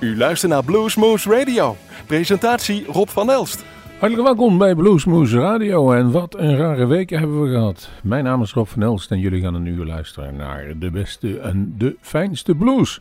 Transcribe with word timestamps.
U 0.00 0.16
luistert 0.16 0.52
naar 0.52 0.64
Bluesmoose 0.64 1.30
Radio. 1.30 1.76
Presentatie 2.06 2.84
Rob 2.86 3.08
van 3.08 3.30
Elst. 3.30 3.64
Hartelijk 3.98 4.22
welkom 4.22 4.58
bij 4.58 4.74
Bluesmoose 4.74 5.38
Radio 5.38 5.92
en 5.92 6.10
wat 6.10 6.38
een 6.38 6.56
rare 6.56 6.86
weken 6.86 7.18
hebben 7.18 7.42
we 7.42 7.50
gehad. 7.50 7.90
Mijn 8.02 8.24
naam 8.24 8.42
is 8.42 8.52
Rob 8.52 8.66
van 8.66 8.82
Elst 8.82 9.10
en 9.10 9.18
jullie 9.18 9.42
gaan 9.42 9.54
een 9.54 9.66
uur 9.66 9.84
luisteren 9.84 10.36
naar 10.36 10.78
de 10.78 10.90
beste 10.90 11.38
en 11.38 11.74
de 11.78 11.96
fijnste 12.00 12.54
blues. 12.54 13.00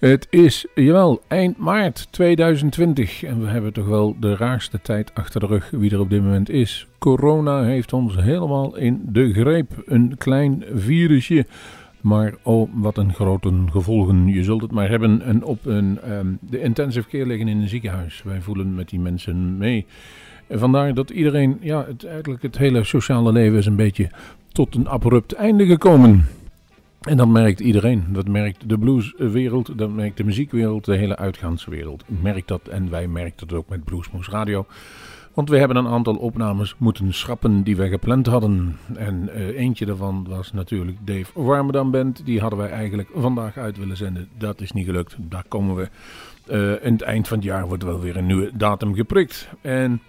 Het 0.00 0.26
is, 0.30 0.66
jawel, 0.74 1.22
eind 1.28 1.58
maart 1.58 2.08
2020 2.10 3.22
en 3.22 3.40
we 3.40 3.46
hebben 3.46 3.72
toch 3.72 3.86
wel 3.86 4.16
de 4.20 4.36
raarste 4.36 4.80
tijd 4.80 5.10
achter 5.14 5.40
de 5.40 5.46
rug 5.46 5.70
wie 5.70 5.90
er 5.90 6.00
op 6.00 6.10
dit 6.10 6.22
moment 6.22 6.50
is. 6.50 6.86
Corona 6.98 7.62
heeft 7.62 7.92
ons 7.92 8.16
helemaal 8.16 8.76
in 8.76 9.02
de 9.06 9.32
greep. 9.32 9.70
Een 9.86 10.14
klein 10.18 10.64
virusje 10.74 11.46
maar 12.04 12.34
oh, 12.42 12.70
wat 12.74 12.96
een 12.96 13.14
grote 13.14 13.52
gevolgen. 13.70 14.26
Je 14.26 14.44
zult 14.44 14.62
het 14.62 14.70
maar 14.70 14.88
hebben 14.88 15.22
en 15.22 15.44
op 15.44 15.66
een, 15.66 16.00
ehm, 16.00 16.26
de 16.40 16.60
intensive 16.60 17.08
care 17.08 17.26
liggen 17.26 17.48
in 17.48 17.60
een 17.60 17.68
ziekenhuis. 17.68 18.22
Wij 18.22 18.40
voelen 18.40 18.74
met 18.74 18.88
die 18.88 19.00
mensen 19.00 19.56
mee. 19.56 19.86
En 20.46 20.58
vandaar 20.58 20.94
dat 20.94 21.10
iedereen, 21.10 21.58
ja, 21.60 21.84
het, 21.86 22.04
eigenlijk 22.04 22.42
het 22.42 22.58
hele 22.58 22.84
sociale 22.84 23.32
leven 23.32 23.58
is 23.58 23.66
een 23.66 23.76
beetje 23.76 24.10
tot 24.52 24.74
een 24.74 24.88
abrupt 24.88 25.32
einde 25.32 25.66
gekomen. 25.66 26.26
En 27.00 27.16
dat 27.16 27.28
merkt 27.28 27.60
iedereen. 27.60 28.04
Dat 28.08 28.28
merkt 28.28 28.68
de 28.68 28.78
blueswereld, 28.78 29.78
dat 29.78 29.90
merkt 29.90 30.16
de 30.16 30.24
muziekwereld, 30.24 30.84
de 30.84 30.96
hele 30.96 31.16
uitgaanswereld. 31.16 32.04
Merkt 32.06 32.48
dat 32.48 32.68
en 32.68 32.90
wij 32.90 33.08
merken 33.08 33.46
dat 33.46 33.58
ook 33.58 33.68
met 33.68 33.84
Bluesmoes 33.84 34.28
Radio. 34.28 34.66
Want 35.34 35.48
we 35.48 35.58
hebben 35.58 35.76
een 35.76 35.88
aantal 35.88 36.16
opnames 36.16 36.74
moeten 36.78 37.14
schrappen 37.14 37.62
die 37.62 37.76
we 37.76 37.88
gepland 37.88 38.26
hadden. 38.26 38.78
En 38.96 39.30
uh, 39.34 39.58
eentje 39.58 39.86
daarvan 39.86 40.26
was 40.28 40.52
natuurlijk 40.52 40.98
Dave 41.06 41.42
Warmerdam 41.42 41.90
Band. 41.90 42.24
Die 42.24 42.40
hadden 42.40 42.58
wij 42.58 42.70
eigenlijk 42.70 43.08
vandaag 43.14 43.56
uit 43.56 43.76
willen 43.76 43.96
zenden. 43.96 44.28
Dat 44.38 44.60
is 44.60 44.72
niet 44.72 44.86
gelukt. 44.86 45.16
Daar 45.18 45.44
komen 45.48 45.76
we. 45.76 45.88
Uh, 46.48 46.84
in 46.86 46.92
het 46.92 47.02
eind 47.02 47.28
van 47.28 47.36
het 47.36 47.46
jaar 47.46 47.66
wordt 47.66 47.82
wel 47.82 48.00
weer 48.00 48.16
een 48.16 48.26
nieuwe 48.26 48.50
datum 48.54 48.94
geprikt. 48.94 49.48
En 49.60 50.02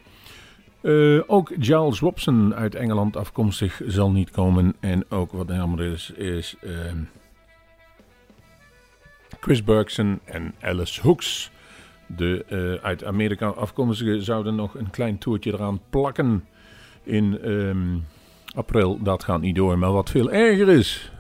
uh, 0.82 1.22
ook 1.28 1.52
Giles 1.60 2.00
Robson 2.00 2.56
uit 2.56 2.76
Engeland 2.76 3.18
afkomstig 3.18 3.82
zal 3.86 4.12
niet 4.12 4.32
komen. 4.32 4.76
En 4.80 5.12
ook 5.12 5.32
wat 5.32 5.48
helemaal 5.48 5.80
is, 5.80 6.12
is 6.12 6.56
ehm, 6.62 6.98
Chris 9.40 9.64
Bergson 9.64 10.20
en 10.24 10.54
Alice 10.62 11.02
Hooks. 11.02 11.52
De 12.08 12.46
uh, 12.50 12.84
uit 12.84 13.04
Amerika 13.04 13.48
afkomstigen 13.48 14.24
zouden 14.24 14.56
nog 14.56 14.76
een 14.76 14.90
klein 14.90 15.18
toertje 15.18 15.54
eraan 15.54 15.80
plakken 15.90 16.46
in 17.04 17.50
um, 17.52 18.04
april. 18.56 19.00
Dat 19.04 19.24
gaat 19.24 19.42
niet 19.42 19.56
door. 19.56 19.78
Maar 19.78 19.92
wat 19.92 20.10
veel 20.10 20.32
erger 20.32 20.70
is, 20.70 21.12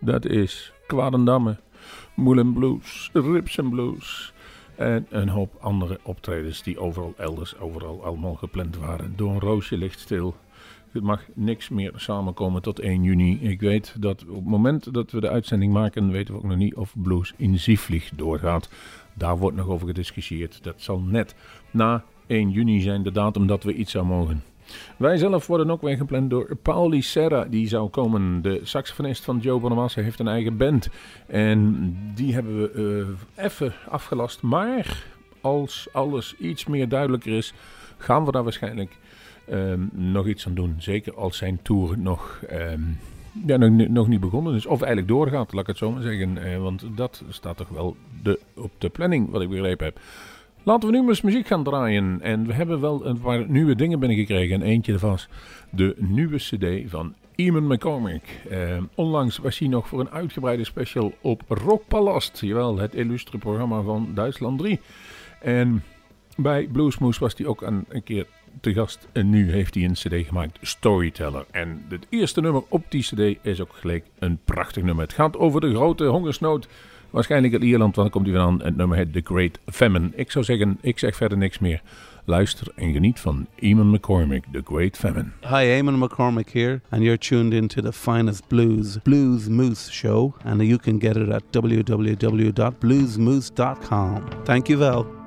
dat 0.00 0.24
is 0.26 0.72
Kwadendamme, 0.86 1.56
Moulin 2.14 2.52
Blues, 2.52 3.10
Ripsen 3.12 3.68
Blues 3.70 4.32
en 4.76 5.06
een 5.08 5.28
hoop 5.28 5.56
andere 5.60 5.98
optredens 6.02 6.62
die 6.62 6.78
overal 6.78 7.14
elders, 7.16 7.58
overal 7.58 8.04
allemaal 8.04 8.34
gepland 8.34 8.76
waren. 8.76 9.12
Door 9.16 9.30
een 9.30 9.40
roosje 9.40 9.76
ligt 9.76 10.00
stil. 10.00 10.34
Het 10.92 11.02
mag 11.02 11.22
niks 11.34 11.68
meer 11.68 11.92
samenkomen 11.96 12.62
tot 12.62 12.78
1 12.78 13.02
juni. 13.02 13.38
Ik 13.40 13.60
weet 13.60 13.94
dat 13.98 14.24
op 14.28 14.34
het 14.34 14.44
moment 14.44 14.94
dat 14.94 15.10
we 15.10 15.20
de 15.20 15.28
uitzending 15.28 15.72
maken, 15.72 16.10
weten 16.10 16.34
we 16.34 16.40
ook 16.40 16.46
nog 16.46 16.56
niet 16.56 16.74
of 16.74 16.94
Blues 16.96 17.32
in 17.36 17.58
Zieflieg 17.58 18.10
doorgaat. 18.14 18.68
Daar 19.14 19.38
wordt 19.38 19.56
nog 19.56 19.68
over 19.68 19.86
gediscussieerd. 19.86 20.58
Dat 20.62 20.74
zal 20.76 21.00
net 21.00 21.34
na 21.70 22.04
1 22.26 22.50
juni 22.50 22.80
zijn, 22.80 23.02
de 23.02 23.12
datum 23.12 23.46
dat 23.46 23.62
we 23.62 23.74
iets 23.74 23.92
zou 23.92 24.06
mogen. 24.06 24.42
Wij 24.96 25.16
zelf 25.16 25.46
worden 25.46 25.70
ook 25.70 25.82
weer 25.82 25.96
gepland 25.96 26.30
door 26.30 26.56
Pauli 26.62 27.02
Serra. 27.02 27.44
Die 27.44 27.68
zou 27.68 27.88
komen. 27.88 28.42
De 28.42 28.60
saxofonist 28.62 29.24
van 29.24 29.38
Joe 29.38 29.60
Bonamassa 29.60 30.02
heeft 30.02 30.18
een 30.18 30.28
eigen 30.28 30.56
band. 30.56 30.88
En 31.26 31.96
die 32.14 32.34
hebben 32.34 32.60
we 32.60 32.72
uh, 33.36 33.44
even 33.44 33.72
afgelast. 33.88 34.42
Maar 34.42 35.04
als 35.40 35.88
alles 35.92 36.34
iets 36.38 36.66
meer 36.66 36.88
duidelijker 36.88 37.32
is, 37.32 37.52
gaan 37.98 38.24
we 38.24 38.32
daar 38.32 38.42
waarschijnlijk 38.42 38.98
um, 39.50 39.90
nog 39.92 40.26
iets 40.26 40.46
aan 40.46 40.54
doen. 40.54 40.74
Zeker 40.78 41.14
als 41.14 41.36
zijn 41.36 41.58
tour 41.62 41.98
nog... 41.98 42.40
Um, 42.52 42.98
ja, 43.46 43.56
nog, 43.56 43.88
nog, 43.88 44.08
niet 44.08 44.20
begonnen 44.20 44.54
is. 44.54 44.66
Of 44.66 44.80
eigenlijk 44.80 45.08
doorgaat, 45.08 45.52
laat 45.52 45.62
ik 45.62 45.66
het 45.66 45.76
zo 45.76 45.90
maar 45.90 46.02
zeggen. 46.02 46.52
Eh, 46.52 46.58
want 46.58 46.84
dat 46.94 47.22
staat 47.28 47.56
toch 47.56 47.68
wel 47.68 47.96
de, 48.22 48.40
op 48.54 48.70
de 48.78 48.88
planning, 48.88 49.30
wat 49.30 49.42
ik 49.42 49.48
begrepen 49.48 49.86
heb. 49.86 50.00
Laten 50.62 50.90
we 50.90 50.98
nu 50.98 51.08
eens 51.08 51.20
muziek 51.20 51.46
gaan 51.46 51.64
draaien. 51.64 52.20
En 52.20 52.46
we 52.46 52.52
hebben 52.52 52.80
wel 52.80 53.06
een 53.06 53.20
paar 53.20 53.48
nieuwe 53.48 53.74
dingen 53.74 53.98
binnengekregen. 53.98 54.54
En 54.54 54.62
eentje 54.62 54.92
ervan 54.92 55.18
de 55.70 55.94
nieuwe 55.98 56.36
cd 56.36 56.90
van 56.90 57.14
Eamon 57.34 57.66
McCormick. 57.66 58.40
Eh, 58.48 58.76
onlangs 58.94 59.38
was 59.38 59.58
hij 59.58 59.68
nog 59.68 59.88
voor 59.88 60.00
een 60.00 60.10
uitgebreide 60.10 60.64
special 60.64 61.12
op 61.20 61.42
Rockpalast. 61.48 62.40
Jawel, 62.40 62.78
het 62.78 62.94
illustre 62.94 63.38
programma 63.38 63.82
van 63.82 64.10
Duitsland 64.14 64.58
3. 64.58 64.80
En 65.40 65.82
bij 66.36 66.68
Bluesmoose 66.72 67.20
was 67.20 67.34
hij 67.36 67.46
ook 67.46 67.62
een, 67.62 67.84
een 67.88 68.02
keer 68.02 68.26
te 68.60 68.72
gast. 68.72 69.08
En 69.12 69.30
nu 69.30 69.52
heeft 69.52 69.74
hij 69.74 69.84
een 69.84 69.92
cd 69.92 70.26
gemaakt, 70.26 70.58
Storyteller. 70.60 71.44
En 71.50 71.84
het 71.88 72.06
eerste 72.08 72.40
nummer 72.40 72.62
op 72.68 72.84
die 72.88 73.02
cd 73.02 73.38
is 73.42 73.60
ook 73.60 73.72
gelijk 73.72 74.04
een 74.18 74.38
prachtig 74.44 74.82
nummer. 74.82 75.04
Het 75.04 75.12
gaat 75.12 75.36
over 75.36 75.60
de 75.60 75.70
grote 75.70 76.04
hongersnood. 76.04 76.68
Waarschijnlijk 77.10 77.52
in 77.52 77.62
Ierland, 77.62 77.96
want 77.96 78.12
dan 78.12 78.22
komt 78.22 78.34
hij 78.34 78.42
vandaan. 78.42 78.66
Het 78.66 78.76
nummer 78.76 78.96
heet 78.96 79.12
The 79.12 79.20
Great 79.24 79.58
Famine. 79.66 80.10
Ik 80.14 80.30
zou 80.30 80.44
zeggen, 80.44 80.78
ik 80.80 80.98
zeg 80.98 81.16
verder 81.16 81.38
niks 81.38 81.58
meer. 81.58 81.82
Luister 82.24 82.66
en 82.74 82.92
geniet 82.92 83.20
van 83.20 83.46
Eamon 83.54 83.90
McCormick, 83.90 84.44
The 84.52 84.62
Great 84.64 84.96
Famine. 84.96 85.26
Hi, 85.40 85.80
Eamon 85.80 85.98
McCormick 85.98 86.52
here, 86.52 86.80
and 86.88 87.02
you're 87.02 87.18
tuned 87.18 87.52
into 87.52 87.82
the 87.82 87.92
finest 87.92 88.48
blues, 88.48 88.98
Blues 89.02 89.48
Moose 89.48 89.92
show, 89.92 90.34
and 90.44 90.62
you 90.62 90.78
can 90.78 91.00
get 91.00 91.16
it 91.16 91.28
at 91.28 91.42
www.bluesmoose.com. 91.50 94.22
Thank 94.44 94.68
you, 94.68 94.78
Val. 94.78 95.19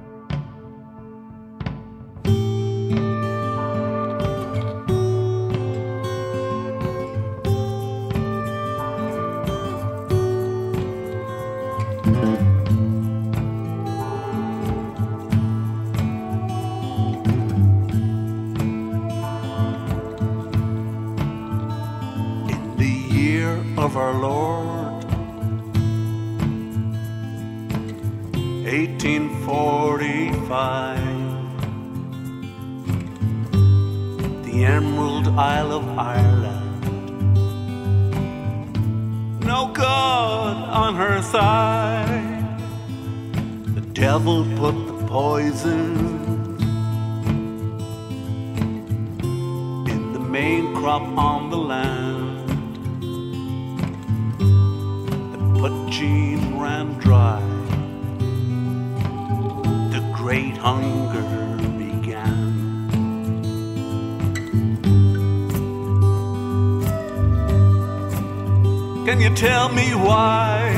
On 40.73 40.95
her 40.95 41.21
side, 41.21 42.59
the 43.75 43.81
devil 43.93 44.43
put 44.57 44.73
the 44.87 45.05
poison 45.07 45.95
in 49.87 50.13
the 50.13 50.19
main 50.19 50.75
crop 50.75 51.03
on 51.17 51.49
the 51.49 51.57
land. 51.57 52.33
Gene 55.93 56.59
ran 56.59 56.97
dry. 56.97 57.39
The 59.91 60.01
great 60.17 60.57
hunger 60.57 61.52
Can 69.05 69.19
you 69.19 69.35
tell 69.35 69.67
me 69.67 69.93
why? 69.93 70.71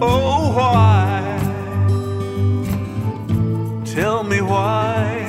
Oh, 0.00 0.54
why? 0.56 1.20
Tell 3.84 4.24
me 4.24 4.40
why? 4.40 5.28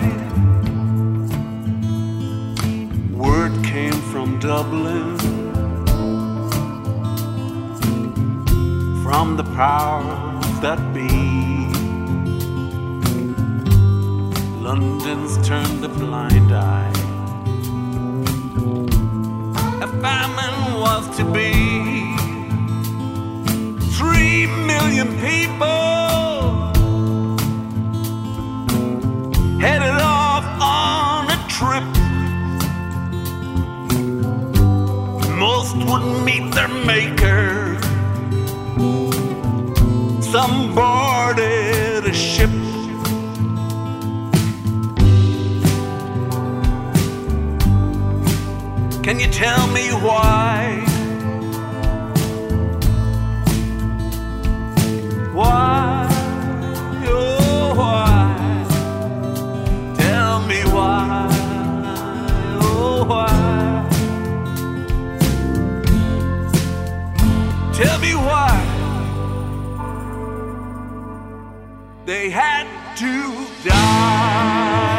Word 3.12 3.52
came 3.66 4.00
from 4.12 4.40
Dublin, 4.40 5.18
from 9.04 9.36
the 9.36 9.44
powers 9.56 10.60
that 10.62 10.80
London's 14.76 15.48
turned 15.48 15.86
a 15.86 15.88
blind 15.88 16.52
eye. 16.54 16.92
A 19.82 19.88
famine 20.04 20.82
was 20.82 21.16
to 21.16 21.24
be. 21.32 21.54
Three 23.98 24.48
million 24.68 25.08
people 25.22 26.74
headed 29.62 29.98
off 30.02 30.46
on 30.60 31.32
a 31.32 31.40
trip. 31.48 31.88
Most 35.38 35.78
would 35.90 36.06
meet 36.26 36.54
their 36.54 36.68
mate 36.68 37.15
tell 49.46 49.68
me 49.68 49.88
why. 50.06 50.84
Why, 55.38 56.08
oh, 57.06 57.74
why? 57.80 58.18
Tell 60.00 60.40
me 60.52 60.62
why, 60.76 61.28
oh, 62.62 63.06
why? 63.12 63.36
Tell 67.80 68.00
me 68.00 68.14
why 68.28 68.56
they 72.08 72.32
had 72.32 72.66
to 72.98 73.14
die. 73.70 74.95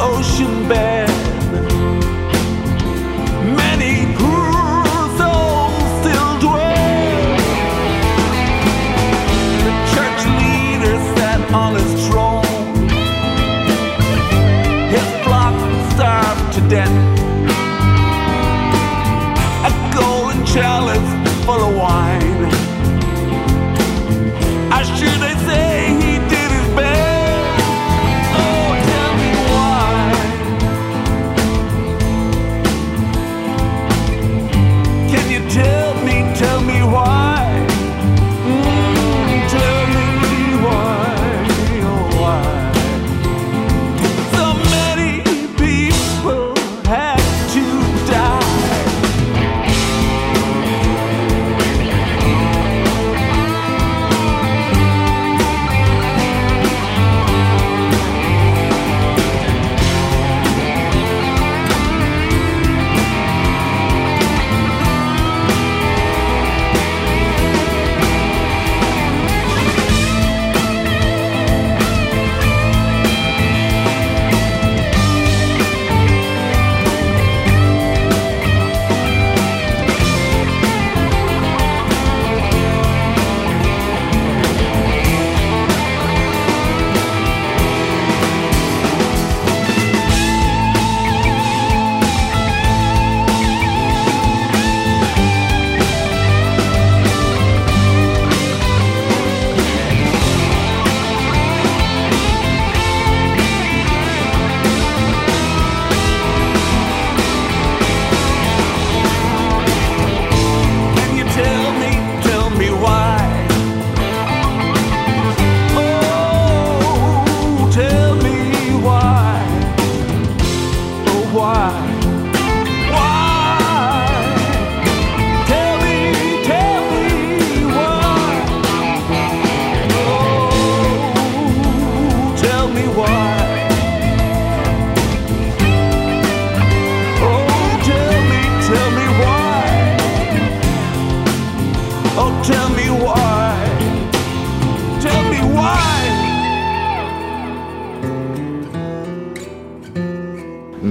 ocean 0.00 0.68
bed. 0.68 0.99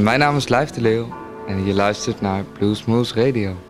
Mijn 0.09 0.21
naam 0.21 0.35
is 0.35 0.47
Lijf 0.47 0.69
de 0.69 0.81
Leeuw 0.81 1.07
en 1.47 1.65
je 1.65 1.73
luistert 1.73 2.21
naar 2.21 2.43
Blue 2.43 2.75
Smooth 2.75 3.11
Radio. 3.11 3.68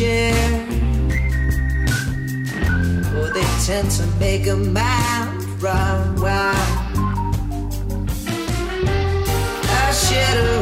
Unshared. 0.00 0.68
Oh, 3.14 3.30
they 3.34 3.44
tend 3.66 3.90
to 3.90 4.06
make 4.18 4.46
a 4.46 4.56
man 4.56 5.38
run 5.58 6.20
wild. 6.20 6.56
I 9.68 9.92
shared 9.92 10.38
a 10.38 10.59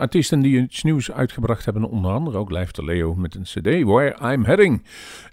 artiesten 0.00 0.40
die 0.40 0.60
iets 0.60 0.82
nieuws 0.82 1.12
uitgebracht 1.12 1.64
hebben. 1.64 1.84
Onder 1.84 2.10
andere 2.10 2.38
ook 2.38 2.50
Lijf 2.50 2.70
de 2.70 2.84
Leo 2.84 3.14
met 3.14 3.34
een 3.34 3.42
cd, 3.42 3.82
Where 3.82 4.32
I'm 4.32 4.44
Heading. 4.44 4.82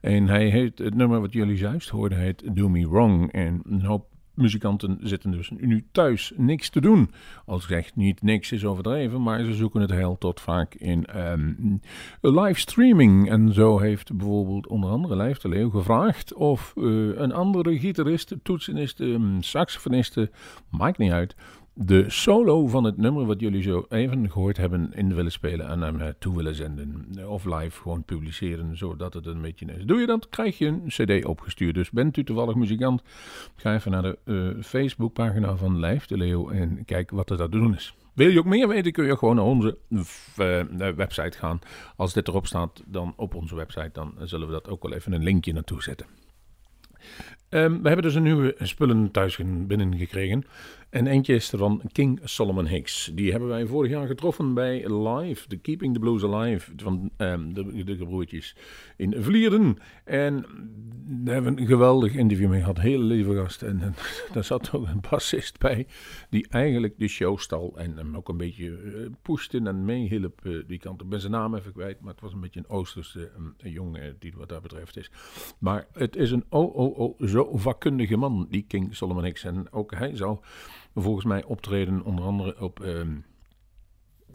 En 0.02 0.28
hij 0.28 0.50
heet, 0.50 0.78
het 0.78 0.96
nummer 0.96 1.22
wat 1.22 1.34
jullie 1.34 1.58
juist 1.58 1.90
hoorden, 1.90 2.18
heet 2.18 2.56
Do 2.56 2.70
Me 2.70 2.90
Wrong. 2.90 3.32
En 3.32 3.62
een 3.66 3.86
hoop 3.86 4.06
muzikanten 4.38 4.98
zitten 5.02 5.32
dus 5.32 5.50
nu 5.50 5.86
thuis 5.92 6.34
niks 6.36 6.70
te 6.70 6.82
doen. 6.82 7.12
Als 7.46 7.64
ik 7.64 7.70
zeg 7.70 7.96
niet 7.96 8.22
niks 8.22 8.52
is 8.52 8.66
overdreven, 8.66 9.22
maar 9.22 9.44
ze 9.44 9.54
zoeken 9.54 9.82
het 9.82 9.92
heel 9.92 10.18
tot 10.18 10.42
vaak 10.42 10.76
in 10.76 11.06
ehm 11.06 11.54
livestreaming. 12.22 13.30
En 13.30 13.54
zo 13.54 13.80
heeft 13.80 14.18
bijvoorbeeld 14.18 14.68
onder 14.68 14.90
andere 14.90 15.16
Lijf 15.16 15.38
de 15.38 15.70
gevraagd 15.72 16.34
of 16.34 16.74
eh, 16.78 16.84
een 17.16 17.32
andere 17.32 17.80
gitarist, 17.80 18.36
toetsenist, 18.44 19.00
ehm, 19.00 19.42
saxofoniste, 19.42 20.32
maakt 20.70 20.98
niet 20.98 21.12
uit, 21.12 21.36
de 21.80 22.06
solo 22.08 22.68
van 22.68 22.84
het 22.84 22.98
nummer 22.98 23.26
wat 23.26 23.40
jullie 23.40 23.62
zo 23.62 23.86
even 23.90 24.32
gehoord 24.32 24.58
hebben 24.58 24.94
in 24.94 25.16
willen 25.16 25.32
spelen 25.32 25.68
en 25.68 25.82
hem 25.82 26.14
toe 26.20 26.36
willen 26.36 26.56
zenden. 26.56 27.08
Of 27.28 27.46
live 27.46 27.82
gewoon 27.82 28.04
publiceren, 28.04 28.78
zodat 28.78 29.14
het 29.14 29.26
een 29.26 29.42
beetje 29.42 29.66
is. 29.66 29.86
Doe 29.86 30.00
je 30.00 30.06
dat, 30.06 30.30
krijg 30.30 30.58
je 30.58 30.66
een 30.66 30.88
cd 30.88 31.26
opgestuurd. 31.26 31.76
Dus 31.76 31.90
bent 31.90 32.18
u 32.18 32.24
toevallig 32.24 32.56
muzikant, 32.56 33.02
ga 33.56 33.74
even 33.74 33.92
naar 33.92 34.02
de 34.02 34.18
eh, 34.24 34.64
Facebookpagina 34.64 35.56
van 35.56 35.80
Lijf 35.80 36.06
de 36.06 36.18
Leeuw 36.18 36.50
en 36.50 36.86
kijk 36.86 37.12
wat 37.12 37.30
er 37.30 37.38
daar 37.38 37.50
te 37.50 37.58
doen 37.58 37.76
is. 37.76 37.96
Wil 38.14 38.30
je 38.30 38.40
ook 38.40 38.46
meer 38.46 38.68
weten, 38.68 38.92
kun 38.92 39.06
je 39.06 39.18
gewoon 39.18 39.36
naar 39.36 39.46
onze 39.46 39.78
eh, 40.36 40.94
website 40.96 41.38
gaan. 41.38 41.60
Als 41.96 42.14
dit 42.14 42.28
erop 42.28 42.48
staat, 42.48 42.84
dan 42.86 43.14
op 43.16 43.36
onze 43.36 43.56
website, 43.56 43.90
dan 43.94 44.14
zullen 44.20 44.48
we 44.48 44.54
dat 44.54 44.70
ook 44.70 44.84
wel 44.84 44.94
even 44.94 45.12
een 45.12 45.24
linkje 45.24 45.54
naartoe 45.54 45.84
zetten. 45.84 46.06
Ehm, 47.50 47.82
we 47.82 47.88
hebben 47.88 48.06
dus 48.06 48.16
een 48.16 48.24
nieuwe 48.24 48.56
spullen 48.60 49.12
thuis 49.12 49.40
binnengekregen. 49.68 50.46
En 50.90 51.08
eentje 51.08 51.34
is 51.34 51.52
er 51.52 51.58
van 51.58 51.82
King 51.92 52.20
Solomon 52.24 52.66
Hicks. 52.66 53.12
Die 53.14 53.32
hebben 53.32 53.50
wij 53.50 53.66
vorig 53.66 53.92
jaar 53.92 54.08
getroffen 54.08 54.54
bij 54.54 54.98
Live, 54.98 55.48
de 55.48 55.58
Keeping 55.58 55.94
the 55.94 56.00
Blues 56.00 56.24
Alive 56.24 56.72
van 56.76 57.12
ehm, 57.18 57.54
de, 57.54 57.84
de 57.84 57.96
broertjes 57.96 58.56
in 58.98 59.16
Vlierden. 59.18 59.78
En 60.04 60.46
daar 61.06 61.34
hebben 61.34 61.56
we 61.56 61.62
een 61.62 61.68
geweldig 61.68 62.14
interview 62.14 62.50
mee 62.50 62.60
gehad. 62.60 62.80
Hele 62.80 63.04
lieve 63.04 63.36
gast. 63.36 63.62
En, 63.62 63.96
daar 64.34 64.44
zat 64.44 64.72
ook 64.74 64.88
een 64.88 65.02
bassist 65.10 65.60
bij 65.60 65.88
die 66.30 66.48
eigenlijk 66.50 66.94
de 66.98 67.08
show 67.08 67.40
stal 67.40 67.74
en 67.78 67.98
hem 67.98 68.16
ook 68.16 68.30
een 68.30 68.38
beetje 68.38 68.66
uh, 69.28 69.68
en 69.68 69.86
meehielp 69.86 70.40
uh, 70.44 70.64
die 70.68 70.80
kant. 70.80 71.02
Ik 71.02 71.10
ben 71.10 71.20
zijn 71.20 71.32
naam 71.32 71.56
even 71.56 71.74
kwijt, 71.74 72.00
maar 72.00 72.12
het 72.12 72.22
was 72.22 72.34
een 72.34 72.42
beetje 72.42 72.60
een 72.60 72.70
Oosterse 72.70 73.32
een 73.58 73.72
jongen 73.72 74.16
die 74.20 74.34
wat 74.38 74.50
dat 74.50 74.62
betreft 74.62 74.98
is. 74.98 75.12
Maar 75.60 75.88
het 75.94 76.16
is 76.16 76.32
een 76.32 76.46
oh 76.50 77.20
zo 77.38 77.58
vakkundige 77.58 78.18
man, 78.18 78.48
die 78.50 78.66
King 78.68 78.96
Solomon 78.96 79.24
Hicks. 79.24 79.44
En 79.44 79.72
ook 79.72 79.94
hij 79.96 80.16
zou 80.16 80.38
volgens 80.96 81.26
mij 81.26 81.44
optreden 81.44 82.04
onder 82.04 82.26
andere 82.26 82.62
op... 82.62 82.80
Um, 82.80 83.26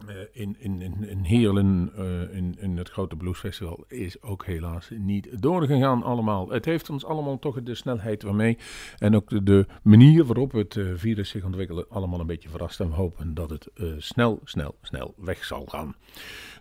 uh, 0.09 0.15
in, 0.31 0.55
in, 0.59 0.81
in, 1.09 1.23
Heerlen, 1.23 1.91
uh, 1.97 2.35
in, 2.35 2.55
in 2.59 2.77
het 2.77 2.89
grote 2.89 3.15
bluesfestival, 3.15 3.85
is 3.87 4.21
ook 4.21 4.45
helaas 4.45 4.89
niet 4.97 5.41
doorgegaan 5.41 6.03
allemaal. 6.03 6.49
Het 6.49 6.65
heeft 6.65 6.89
ons 6.89 7.05
allemaal 7.05 7.39
toch 7.39 7.63
de 7.63 7.75
snelheid 7.75 8.23
waarmee 8.23 8.57
en 8.97 9.15
ook 9.15 9.29
de, 9.29 9.43
de 9.43 9.65
manier 9.83 10.25
waarop 10.25 10.51
het 10.51 10.75
uh, 10.75 10.91
virus 10.95 11.29
zich 11.29 11.43
ontwikkelde 11.43 11.85
allemaal 11.89 12.19
een 12.19 12.27
beetje 12.27 12.49
verrast. 12.49 12.79
En 12.79 12.87
we 12.87 12.93
hopen 12.93 13.33
dat 13.33 13.49
het 13.49 13.69
snel, 13.97 14.39
snel, 14.43 14.75
snel 14.81 15.13
weg 15.17 15.45
zal 15.45 15.65
gaan. 15.65 15.95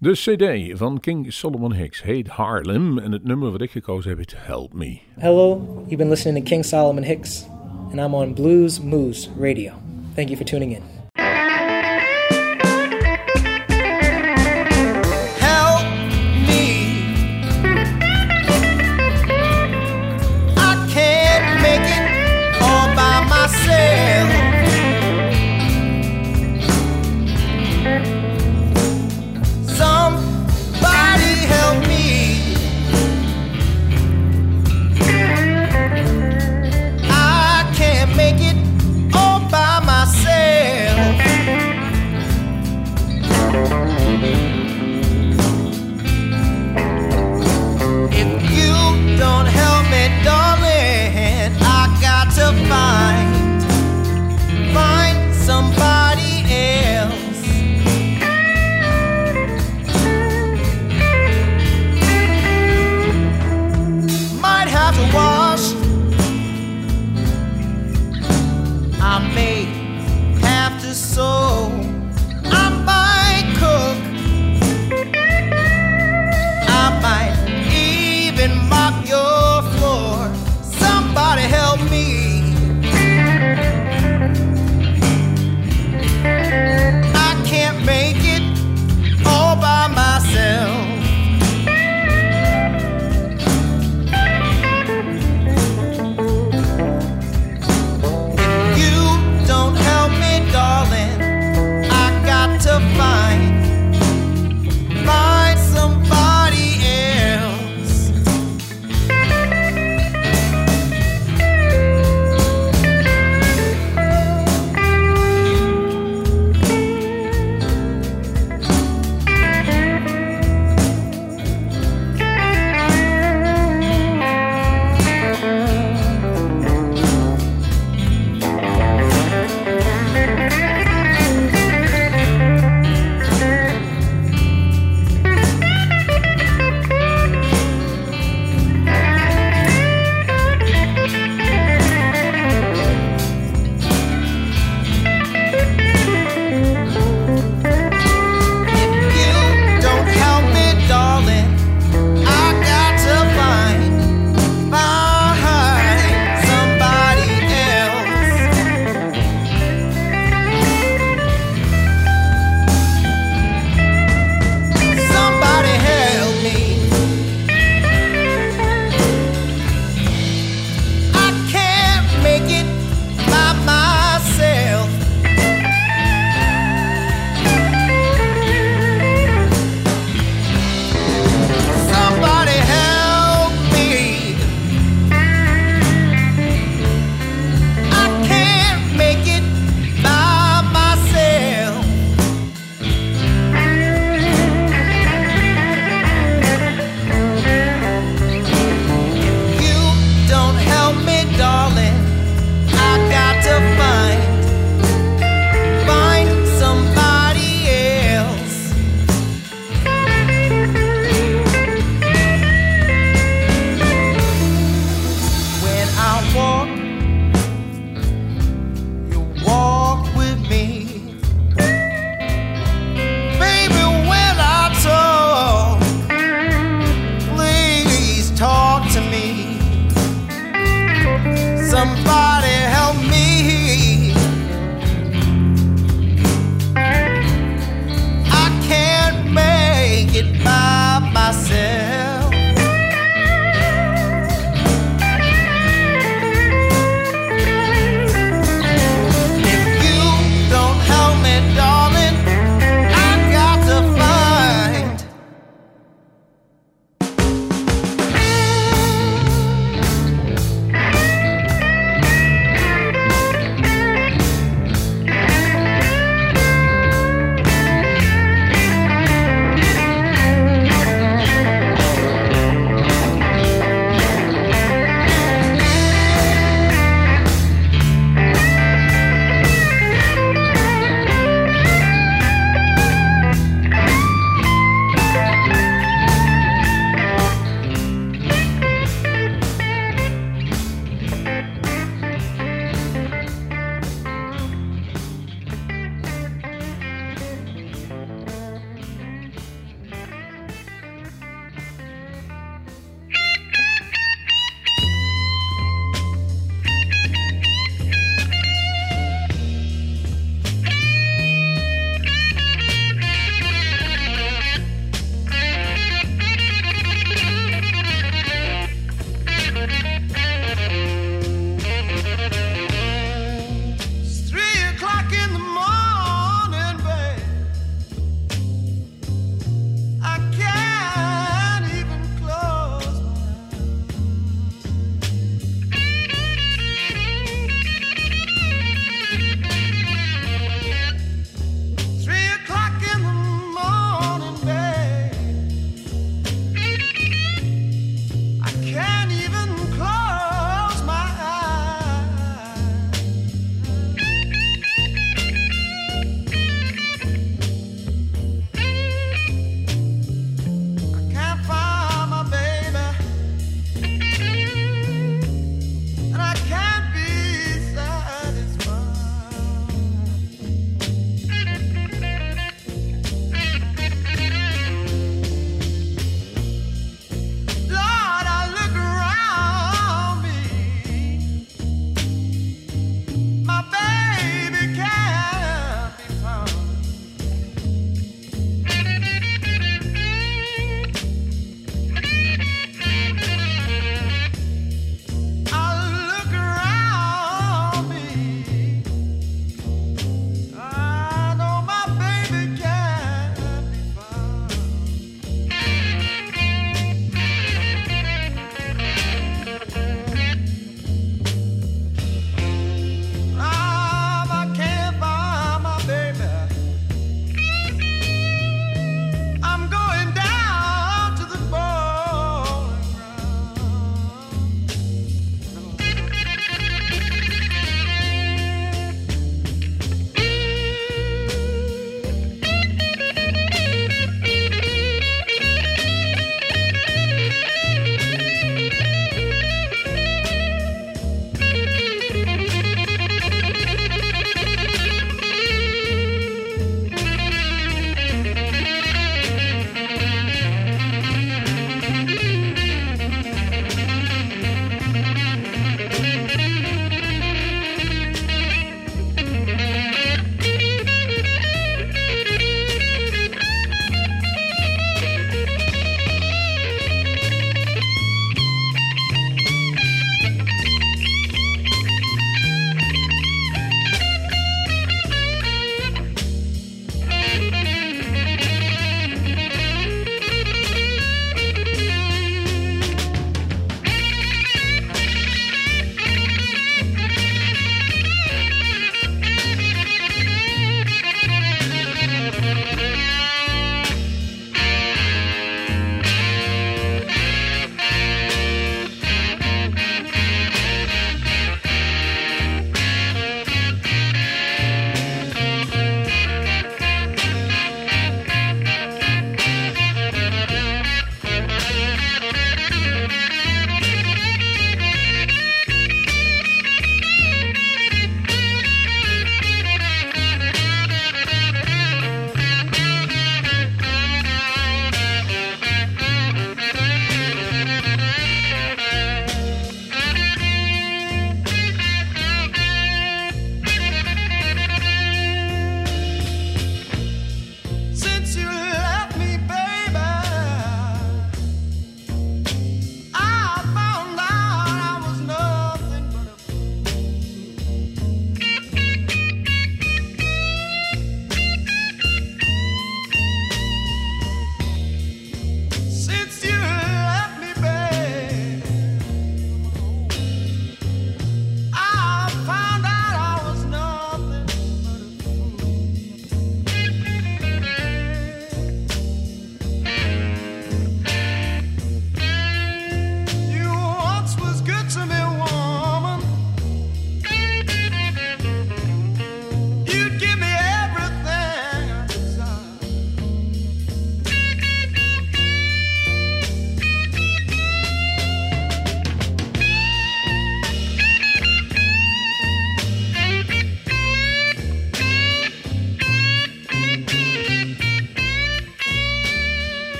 De 0.00 0.12
cd 0.12 0.78
van 0.78 1.00
King 1.00 1.32
Solomon 1.32 1.72
Hicks 1.72 2.02
heet 2.02 2.28
Harlem 2.28 2.98
en 2.98 3.12
het 3.12 3.24
nummer 3.24 3.50
wat 3.50 3.60
ik 3.60 3.70
gekozen 3.70 4.10
heb 4.10 4.18
is 4.18 4.34
Help 4.36 4.72
Me. 4.72 4.98
Hello, 5.16 5.56
you've 5.76 5.96
been 5.96 6.08
listening 6.08 6.44
to 6.44 6.50
King 6.50 6.64
Solomon 6.64 7.02
Hicks 7.02 7.46
and 7.90 7.94
I'm 7.94 8.14
on 8.14 8.34
Blues 8.34 8.80
Moose 8.80 9.28
Radio. 9.38 9.72
Thank 10.14 10.28
you 10.28 10.36
for 10.36 10.46
tuning 10.46 10.74
in. 10.74 10.97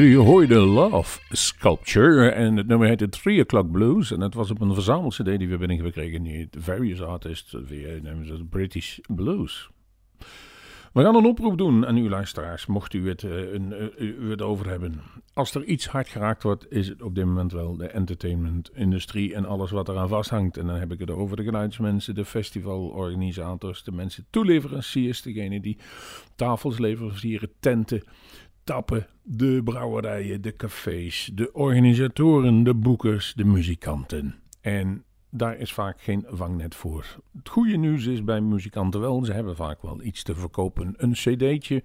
Jullie 0.00 0.18
hoorden 0.18 0.58
Love 0.58 1.20
Sculpture 1.30 2.28
en 2.28 2.56
het 2.56 2.66
nummer 2.66 2.88
heette 2.88 3.08
3 3.08 3.42
O'Clock 3.42 3.70
Blues. 3.70 4.12
En 4.12 4.20
het 4.20 4.34
was 4.34 4.50
op 4.50 4.60
een 4.60 4.74
verzamel-cd 4.74 5.24
die 5.24 5.38
we 5.38 5.56
hebben 5.56 5.78
gekregen. 5.78 6.24
Heet 6.24 6.56
Various 6.58 7.02
Artists, 7.02 7.56
via 7.64 7.88
noemen 8.02 8.26
ze 8.26 8.44
British 8.44 8.98
Blues. 9.08 9.70
We 10.92 11.02
gaan 11.02 11.16
een 11.16 11.26
oproep 11.26 11.58
doen 11.58 11.86
aan 11.86 11.96
uw 11.96 12.08
luisteraars, 12.08 12.66
mocht 12.66 12.94
u 12.94 13.08
het, 13.08 13.22
eh, 13.22 13.54
eh, 13.54 13.60
het 14.28 14.42
over 14.42 14.68
hebben. 14.68 15.00
Als 15.34 15.54
er 15.54 15.64
iets 15.64 15.86
hard 15.86 16.08
geraakt 16.08 16.42
wordt, 16.42 16.72
is 16.72 16.88
het 16.88 17.02
op 17.02 17.14
dit 17.14 17.24
moment 17.24 17.52
wel 17.52 17.76
de 17.76 17.86
entertainment-industrie 17.86 19.34
en 19.34 19.44
alles 19.44 19.70
wat 19.70 19.88
eraan 19.88 20.08
vasthangt. 20.08 20.56
En 20.56 20.66
dan 20.66 20.76
heb 20.76 20.92
ik 20.92 20.98
het 20.98 21.10
over 21.10 21.36
de 21.36 21.44
geluidsmensen, 21.44 22.14
de 22.14 22.24
festivalorganisators, 22.24 23.82
de 23.82 23.92
mensen, 23.92 24.26
toeleveranciers, 24.30 25.22
degene 25.22 25.60
die 25.60 25.78
tafels 26.36 26.78
leveren, 26.78 27.52
tenten, 27.60 28.02
de 29.22 29.60
brouwerijen, 29.64 30.42
de 30.42 30.56
cafés, 30.56 31.30
de 31.34 31.52
organisatoren, 31.52 32.62
de 32.62 32.74
boekers, 32.74 33.32
de 33.36 33.44
muzikanten. 33.44 34.34
En 34.60 35.04
daar 35.30 35.58
is 35.58 35.72
vaak 35.72 36.00
geen 36.00 36.24
vangnet 36.28 36.74
voor. 36.74 37.06
Het 37.36 37.48
goede 37.48 37.76
nieuws 37.76 38.06
is 38.06 38.24
bij 38.24 38.40
muzikanten 38.40 39.00
wel, 39.00 39.24
ze 39.24 39.32
hebben 39.32 39.56
vaak 39.56 39.82
wel 39.82 40.02
iets 40.02 40.22
te 40.22 40.34
verkopen. 40.34 40.94
Een 40.96 41.12
cd'tje, 41.12 41.82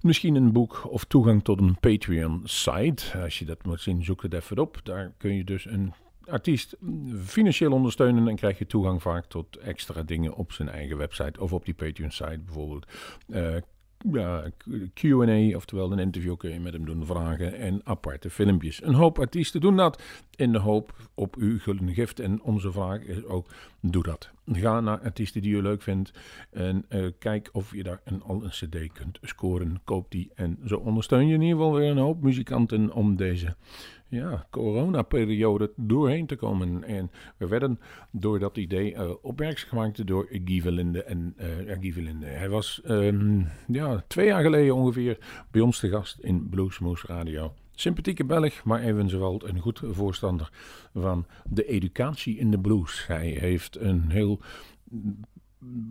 misschien 0.00 0.34
een 0.34 0.52
boek 0.52 0.86
of 0.90 1.04
toegang 1.04 1.44
tot 1.44 1.60
een 1.60 1.76
Patreon-site. 1.80 3.18
Als 3.22 3.38
je 3.38 3.44
dat 3.44 3.64
moet 3.64 3.80
zien, 3.80 4.04
zoek 4.04 4.22
het 4.22 4.34
even 4.34 4.58
op. 4.58 4.80
Daar 4.82 5.12
kun 5.16 5.34
je 5.34 5.44
dus 5.44 5.66
een 5.66 5.92
artiest 6.24 6.76
financieel 7.24 7.72
ondersteunen 7.72 8.28
en 8.28 8.36
krijg 8.36 8.58
je 8.58 8.66
toegang 8.66 9.02
vaak 9.02 9.26
tot 9.26 9.56
extra 9.56 10.02
dingen 10.02 10.34
op 10.34 10.52
zijn 10.52 10.68
eigen 10.68 10.96
website 10.96 11.40
of 11.40 11.52
op 11.52 11.64
die 11.64 11.74
Patreon-site 11.74 12.40
bijvoorbeeld. 12.44 12.86
Eh, 13.28 13.56
ja, 14.12 14.50
Q&A, 14.94 15.56
oftewel 15.56 15.92
een 15.92 15.98
interview 15.98 16.36
kun 16.36 16.52
je 16.52 16.60
met 16.60 16.72
hem 16.72 16.84
doen, 16.84 17.06
vragen 17.06 17.54
en 17.54 17.80
aparte 17.84 18.30
filmpjes. 18.30 18.82
Een 18.82 18.94
hoop 18.94 19.18
artiesten 19.18 19.60
doen 19.60 19.76
dat 19.76 20.02
in 20.36 20.52
de 20.52 20.58
hoop 20.58 20.94
op 21.14 21.36
uw 21.36 21.58
gulden 21.58 21.94
gift. 21.94 22.20
En 22.20 22.42
onze 22.42 22.72
vraag 22.72 23.00
is 23.00 23.24
ook, 23.24 23.46
doe 23.80 24.02
dat. 24.02 24.30
Ga 24.52 24.80
naar 24.80 25.00
artiesten 25.00 25.42
die 25.42 25.56
je 25.56 25.62
leuk 25.62 25.82
vindt 25.82 26.12
en 26.50 26.84
eh, 26.88 27.06
kijk 27.18 27.48
of 27.52 27.74
je 27.74 27.82
daar 27.82 28.00
een, 28.04 28.22
al 28.22 28.44
een 28.44 28.50
cd 28.50 28.92
kunt 28.92 29.18
scoren. 29.22 29.80
Koop 29.84 30.10
die 30.10 30.30
en 30.34 30.58
zo 30.64 30.76
ondersteun 30.76 31.26
je 31.26 31.34
in 31.34 31.42
ieder 31.42 31.56
geval 31.56 31.74
weer 31.74 31.90
een 31.90 31.96
hoop 31.96 32.22
muzikanten 32.22 32.92
om 32.92 33.16
deze 33.16 33.56
ja, 34.16 34.46
coronaperiode 34.50 35.72
doorheen 35.76 36.26
te 36.26 36.36
komen. 36.36 36.84
En 36.84 37.10
we 37.36 37.46
werden 37.46 37.80
door 38.10 38.38
dat 38.38 38.56
idee 38.56 38.92
uh, 38.92 39.10
opmerkzaam 39.22 39.68
gemaakt 39.68 40.06
door 40.06 40.26
Guy. 40.30 41.02
En, 41.06 41.34
uh. 41.38 42.20
Hij 42.22 42.48
was 42.48 42.80
um, 42.84 43.48
ja, 43.66 44.04
twee 44.06 44.26
jaar 44.26 44.42
geleden 44.42 44.74
ongeveer 44.74 45.18
bij 45.50 45.60
ons 45.60 45.78
te 45.78 45.88
gast 45.88 46.18
in 46.18 46.48
Bluesmoose 46.48 47.06
Radio. 47.06 47.52
Sympathieke 47.74 48.24
Belg, 48.24 48.64
maar 48.64 48.80
evenwel 48.80 49.40
een 49.44 49.58
goed 49.58 49.80
voorstander 49.84 50.50
van 50.94 51.26
de 51.44 51.64
educatie 51.64 52.38
in 52.38 52.50
de 52.50 52.58
blues. 52.58 53.06
Hij 53.06 53.26
heeft 53.26 53.80
een 53.80 54.10
heel 54.10 54.40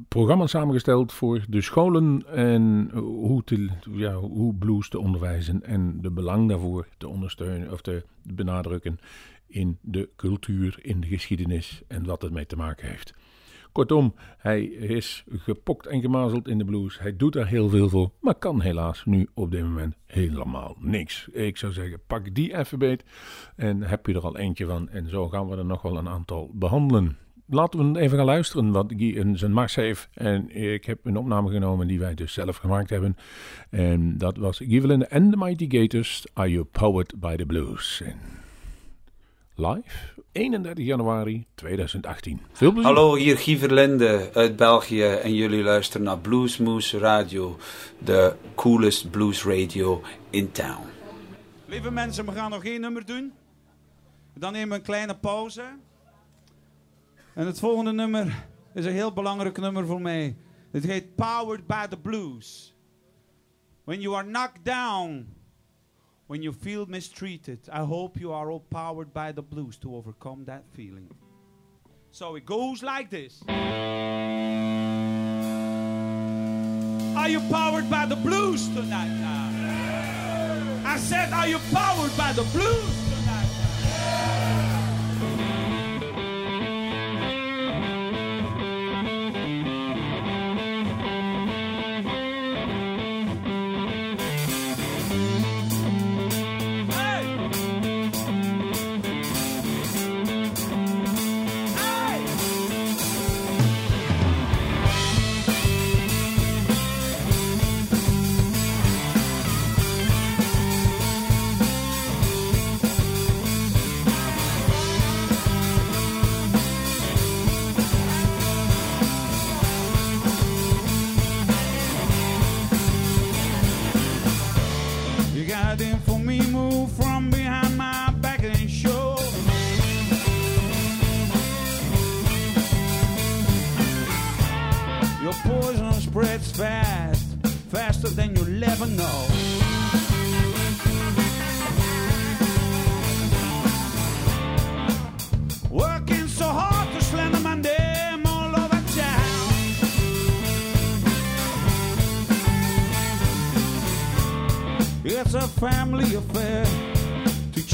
programma 0.08 0.48
samengesteld 0.48 1.14
voor 1.14 1.46
de 1.50 1.62
scholen 1.62 2.24
en 2.28 2.92
hoe, 3.00 3.44
te, 3.44 3.70
ja, 3.92 4.14
hoe 4.14 4.54
blues 4.54 4.90
te 4.90 5.00
onderwijzen 5.00 5.64
en 5.64 6.02
de 6.02 6.12
belang 6.12 6.50
daarvoor 6.50 6.88
te 6.98 7.08
ondersteunen 7.08 7.72
of 7.72 7.82
te 7.82 8.04
benadrukken 8.24 9.00
in 9.48 9.78
de 9.82 10.10
cultuur, 10.16 10.80
in 10.82 11.02
de 11.02 11.08
geschiedenis 11.08 11.82
en 11.88 12.06
wat 12.06 12.22
het 12.22 12.32
mee 12.32 12.46
te 12.46 12.56
maken 12.56 12.88
heeft. 12.88 13.14
Kortom, 13.72 14.14
hij 14.38 14.64
is 14.64 15.24
gepokt 15.30 15.88
en 15.88 16.02
gemazeld 16.02 16.48
in 16.48 16.58
de 16.58 16.66
blues. 16.66 17.00
Hij 17.00 17.16
doet 17.16 17.34
daar 17.34 17.48
heel 17.48 17.70
veel 17.70 17.90
voor, 17.90 18.12
maar 18.20 18.36
kan 18.36 18.62
helaas 18.62 19.06
nu 19.06 19.28
op 19.34 19.52
dit 19.52 19.62
moment 19.62 19.96
helemaal 20.06 20.76
niks. 20.80 21.28
Ik 21.28 21.58
zou 21.58 21.74
zeggen, 21.74 22.00
pak 22.08 22.36
die 22.36 22.58
even 22.58 22.80
beet 22.80 23.04
en 23.56 23.82
heb 23.82 24.06
je 24.06 24.14
er 24.14 24.26
al 24.26 24.38
eentje 24.38 24.66
van. 24.66 24.90
En 24.90 25.10
zo 25.10 25.30
gaan 25.30 25.48
we 25.50 25.58
er 25.58 25.66
nog 25.66 25.82
wel 25.82 25.98
een 25.98 26.10
aantal 26.10 26.52
behandelen 26.54 27.18
laten 27.48 27.94
we 27.94 28.00
even 28.00 28.18
gaan 28.18 28.26
luisteren 28.26 28.72
wat 28.72 28.94
Guy 28.98 29.18
in 29.18 29.38
zijn 29.38 29.52
mars 29.52 29.76
heeft. 29.76 30.08
En 30.14 30.56
ik 30.56 30.86
heb 30.86 31.00
een 31.04 31.18
opname 31.18 31.50
genomen 31.50 31.88
die 31.88 32.00
wij 32.00 32.14
dus 32.14 32.34
zelf 32.34 32.58
gemaakt 32.58 32.90
hebben. 32.90 33.18
En 33.70 34.18
dat 34.18 34.38
was 34.38 34.58
Guy 34.58 34.80
Verlinde 34.80 35.06
en 35.06 35.32
The 35.32 35.38
Mighty 35.38 35.68
Gators, 35.70 36.26
Are 36.34 36.50
You 36.50 36.64
Powered 36.64 37.20
by 37.20 37.36
the 37.36 37.46
Blues? 37.46 38.02
En 38.06 38.20
live, 39.56 40.22
31 40.32 40.86
januari 40.86 41.46
2018. 41.56 42.42
Veel 42.52 42.72
plezier. 42.72 42.94
Hallo, 42.94 43.16
hier 43.16 43.38
Guy 43.38 43.58
Verlinde 43.58 44.30
uit 44.34 44.56
België 44.56 45.04
en 45.04 45.34
jullie 45.34 45.64
luisteren 45.64 46.06
naar 46.06 46.20
Bluesmoose 46.20 46.98
Radio, 46.98 47.58
de 47.98 48.36
coolest 48.56 49.12
blues 49.12 49.44
radio 49.44 50.02
in 50.30 50.52
town. 50.52 50.84
Lieve 51.66 51.92
mensen, 51.92 52.26
we 52.26 52.32
gaan 52.32 52.52
nog 52.52 52.64
één 52.64 52.82
nummer 52.82 53.06
doen. 53.06 53.34
Dan 54.34 54.52
nemen 54.52 54.70
we 54.70 54.76
een 54.76 54.82
kleine 54.82 55.16
pauze. 55.16 55.64
En 57.36 57.46
het 57.46 57.60
volgende 57.60 57.92
nummer 57.92 58.46
is 58.74 58.86
een 58.86 58.92
heel 58.92 59.14
belangrijk 59.14 59.58
nummer 59.58 59.86
voor 59.86 60.02
mij. 60.02 60.38
Het 60.72 60.84
heet 60.84 61.16
Powered 61.16 61.68
by 61.68 61.88
the 61.88 61.98
Blues. 61.98 62.76
When 63.84 64.02
you 64.02 64.16
are 64.16 64.26
knocked 64.26 64.66
down, 64.66 65.28
when 66.26 66.42
you 66.42 66.56
feel 66.62 66.86
mistreated, 66.88 67.68
I 67.68 67.80
hope 67.80 68.20
you 68.20 68.34
are 68.34 68.50
all 68.50 68.64
powered 68.70 69.14
by 69.14 69.32
the 69.34 69.42
blues 69.42 69.78
to 69.78 69.96
overcome 69.96 70.44
that 70.46 70.64
feeling. 70.74 71.12
So 72.10 72.36
it 72.36 72.46
goes 72.46 72.82
like 72.82 73.10
this. 73.10 73.42
Are 77.16 77.30
you 77.30 77.42
powered 77.50 77.90
by 77.90 78.06
the 78.06 78.16
blues 78.16 78.68
tonight 78.68 79.20
now? 79.20 79.50
I 80.86 80.98
said, 80.98 81.34
are 81.34 81.48
you 81.50 81.60
powered 81.74 82.16
by 82.18 82.32
the 82.34 82.44
blues 82.54 83.15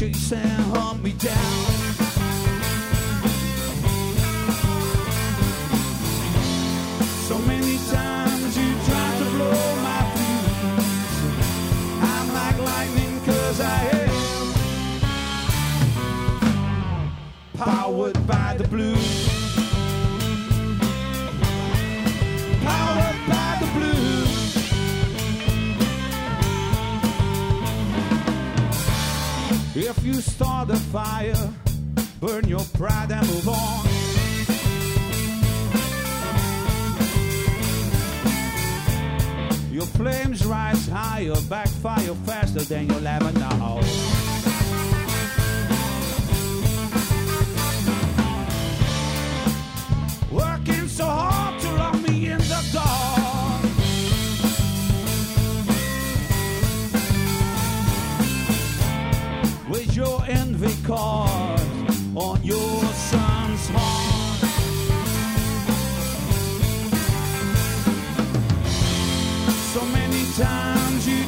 chase 0.02 0.32
and 0.32 0.64
hunt 0.74 1.04
me 1.04 1.12
down. 1.12 1.36
So 7.28 7.38
many 7.38 7.78
times 7.92 8.58
you 8.58 8.74
tried 8.88 9.18
to 9.20 9.26
blow 9.36 9.76
my 9.88 10.02
fuse. 10.16 11.20
I'm 12.02 12.28
like 12.34 12.58
lightning 12.70 13.16
cause 13.28 13.62
I 13.62 13.80
am 14.02 14.16
powered 17.54 18.26
by 18.26 18.56
the 18.58 18.68
blues. 18.68 19.41
You 30.14 30.20
start 30.22 30.70
a 30.70 30.76
fire, 30.76 31.50
burn 32.20 32.46
your 32.48 32.64
pride 32.74 33.12
and 33.12 33.26
move 33.28 33.48
on. 33.48 33.86
Your 39.72 39.86
flames 39.86 40.46
rise 40.46 40.88
higher, 40.88 41.36
backfire 41.50 42.16
faster 42.26 42.62
than 42.62 42.90
you'll 42.90 43.08
ever 43.08 43.32
know. 43.40 44.31
Sometimes 70.32 71.08
you 71.10 71.21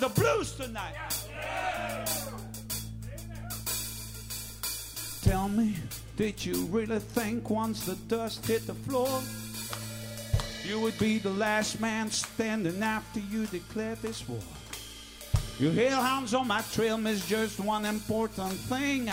the 0.00 0.08
blues 0.08 0.52
tonight? 0.52 0.94
Tell 5.22 5.48
me, 5.48 5.76
did 6.16 6.44
you 6.44 6.64
really 6.66 6.98
think 6.98 7.50
once 7.50 7.84
the 7.84 7.96
dust 8.08 8.46
hit 8.46 8.66
the 8.66 8.74
floor, 8.74 9.20
you 10.66 10.80
would 10.80 10.98
be 10.98 11.18
the 11.18 11.30
last 11.30 11.80
man 11.80 12.10
standing 12.10 12.82
after 12.82 13.20
you 13.20 13.46
declared 13.46 14.00
this 14.00 14.26
war? 14.26 14.40
You 15.58 15.70
hellhounds 15.70 16.32
on 16.32 16.48
my 16.48 16.62
trail 16.72 16.96
miss 16.96 17.28
just 17.28 17.60
one 17.60 17.84
important 17.84 18.52
thing. 18.52 19.10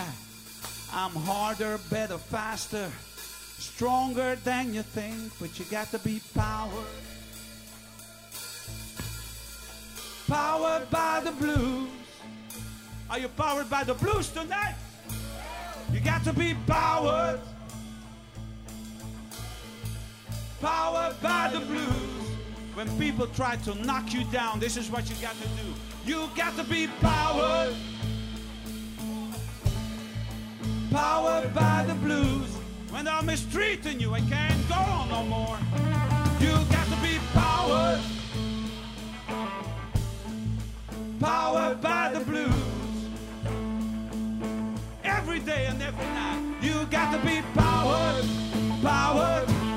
I'm 0.92 1.10
harder, 1.10 1.78
better, 1.90 2.16
faster, 2.16 2.90
stronger 3.58 4.36
than 4.36 4.72
you 4.72 4.82
think, 4.82 5.32
but 5.38 5.58
you 5.58 5.66
got 5.66 5.90
to 5.90 5.98
be 5.98 6.22
powered. 6.34 6.86
Powered 10.28 10.90
by 10.90 11.22
the 11.24 11.32
blues. 11.32 11.88
Are 13.08 13.18
you 13.18 13.28
powered 13.28 13.70
by 13.70 13.82
the 13.82 13.94
blues 13.94 14.28
tonight? 14.28 14.74
You 15.90 16.00
got 16.00 16.22
to 16.24 16.34
be 16.34 16.54
powered. 16.66 17.40
Powered 20.60 21.20
by 21.22 21.48
the 21.50 21.60
blues. 21.60 22.28
When 22.74 22.86
people 22.98 23.26
try 23.28 23.56
to 23.56 23.74
knock 23.86 24.12
you 24.12 24.22
down, 24.24 24.60
this 24.60 24.76
is 24.76 24.90
what 24.90 25.08
you 25.08 25.16
got 25.16 25.34
to 25.40 25.48
do. 25.48 25.72
You 26.04 26.28
got 26.36 26.54
to 26.58 26.64
be 26.64 26.88
powered. 27.00 27.74
Powered 30.90 31.54
by 31.54 31.84
the 31.88 31.94
blues. 31.94 32.54
When 32.90 33.06
they're 33.06 33.22
mistreating 33.22 33.98
you, 33.98 34.12
I 34.12 34.20
can't 34.20 34.68
go 34.68 34.74
on 34.74 35.08
no 35.08 35.24
more. 35.24 35.58
You 36.38 36.52
got 36.70 36.86
to 36.86 36.96
be 37.02 37.18
powered. 37.32 38.17
Powered 41.20 41.80
by 41.80 42.12
the 42.14 42.20
blues. 42.20 42.52
Every 45.02 45.40
day 45.40 45.66
and 45.66 45.82
every 45.82 46.06
night. 46.06 46.54
You 46.62 46.86
got 46.86 47.12
to 47.12 47.26
be 47.26 47.42
powered. 47.54 48.24
Powered. 48.82 49.67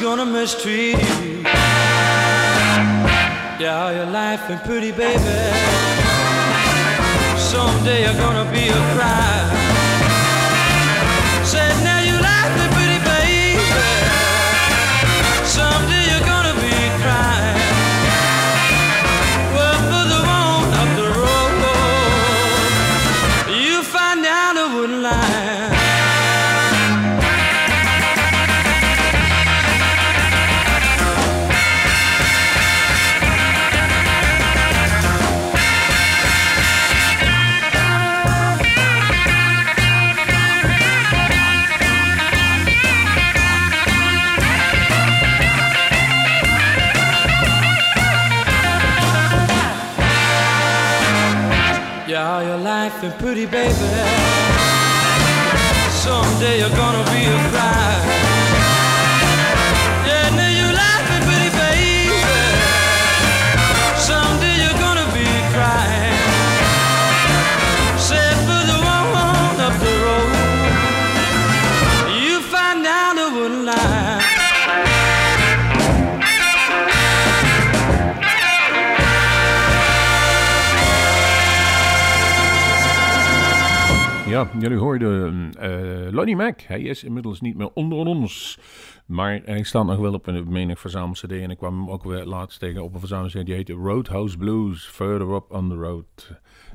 Gonna 0.00 0.26
mistreat 0.26 0.98
you. 0.98 1.42
Yeah, 3.58 3.90
you're 3.90 4.06
laughing 4.06 4.58
pretty, 4.58 4.92
baby. 4.92 5.22
Someday 7.38 8.04
you're 8.04 8.14
gonna 8.14 8.50
be 8.52 8.68
a 8.68 8.94
cry. 8.94 9.75
Pretty, 53.26 53.44
baby. 53.44 53.74
Someday 55.90 56.60
you're 56.60 56.76
gonna 56.76 57.02
be 57.10 57.24
a 57.26 57.45
Ja, 84.36 84.50
jullie 84.58 84.78
hoorden 84.78 85.50
eh 85.58 86.12
Lonnie 86.12 86.36
Mac. 86.36 86.60
Hij 86.60 86.80
is 86.80 87.04
inmiddels 87.04 87.40
niet 87.40 87.56
meer 87.56 87.70
onder 87.74 87.98
ons. 87.98 88.58
Maar 89.06 89.40
hij 89.44 89.62
staat 89.62 89.86
nog 89.86 89.98
wel 89.98 90.12
op 90.12 90.26
een 90.26 90.48
menig 90.48 90.80
verzamel-cd. 90.80 91.30
En 91.30 91.50
ik 91.50 91.56
kwam 91.56 91.78
hem 91.78 91.90
ook 91.90 92.04
weer 92.04 92.24
laatst 92.24 92.58
tegen 92.58 92.82
op 92.82 92.94
een 92.94 92.98
verzamel-cd. 93.00 93.46
Die 93.46 93.54
heette 93.54 93.72
Roadhouse 93.72 94.36
Blues. 94.36 94.86
Further 94.86 95.34
Up 95.34 95.52
on 95.52 95.68
the 95.68 95.74
Road 95.74 96.32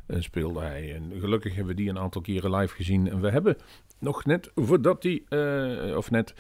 eh, 0.08 0.22
speelde 0.22 0.60
hij. 0.60 0.96
En 0.96 1.12
gelukkig 1.20 1.56
hebben 1.56 1.76
we 1.76 1.82
die 1.82 1.90
een 1.90 2.00
aantal 2.00 2.22
keren 2.22 2.56
live 2.56 2.76
gezien. 2.76 3.10
En 3.10 3.22
we 3.22 3.30
hebben 3.30 3.58
nog 4.00 4.26
net 4.26 4.52
voordat 4.56 5.02
die, 5.02 5.24
eh, 5.30 5.98
of 5.98 6.12
net 6.12 6.34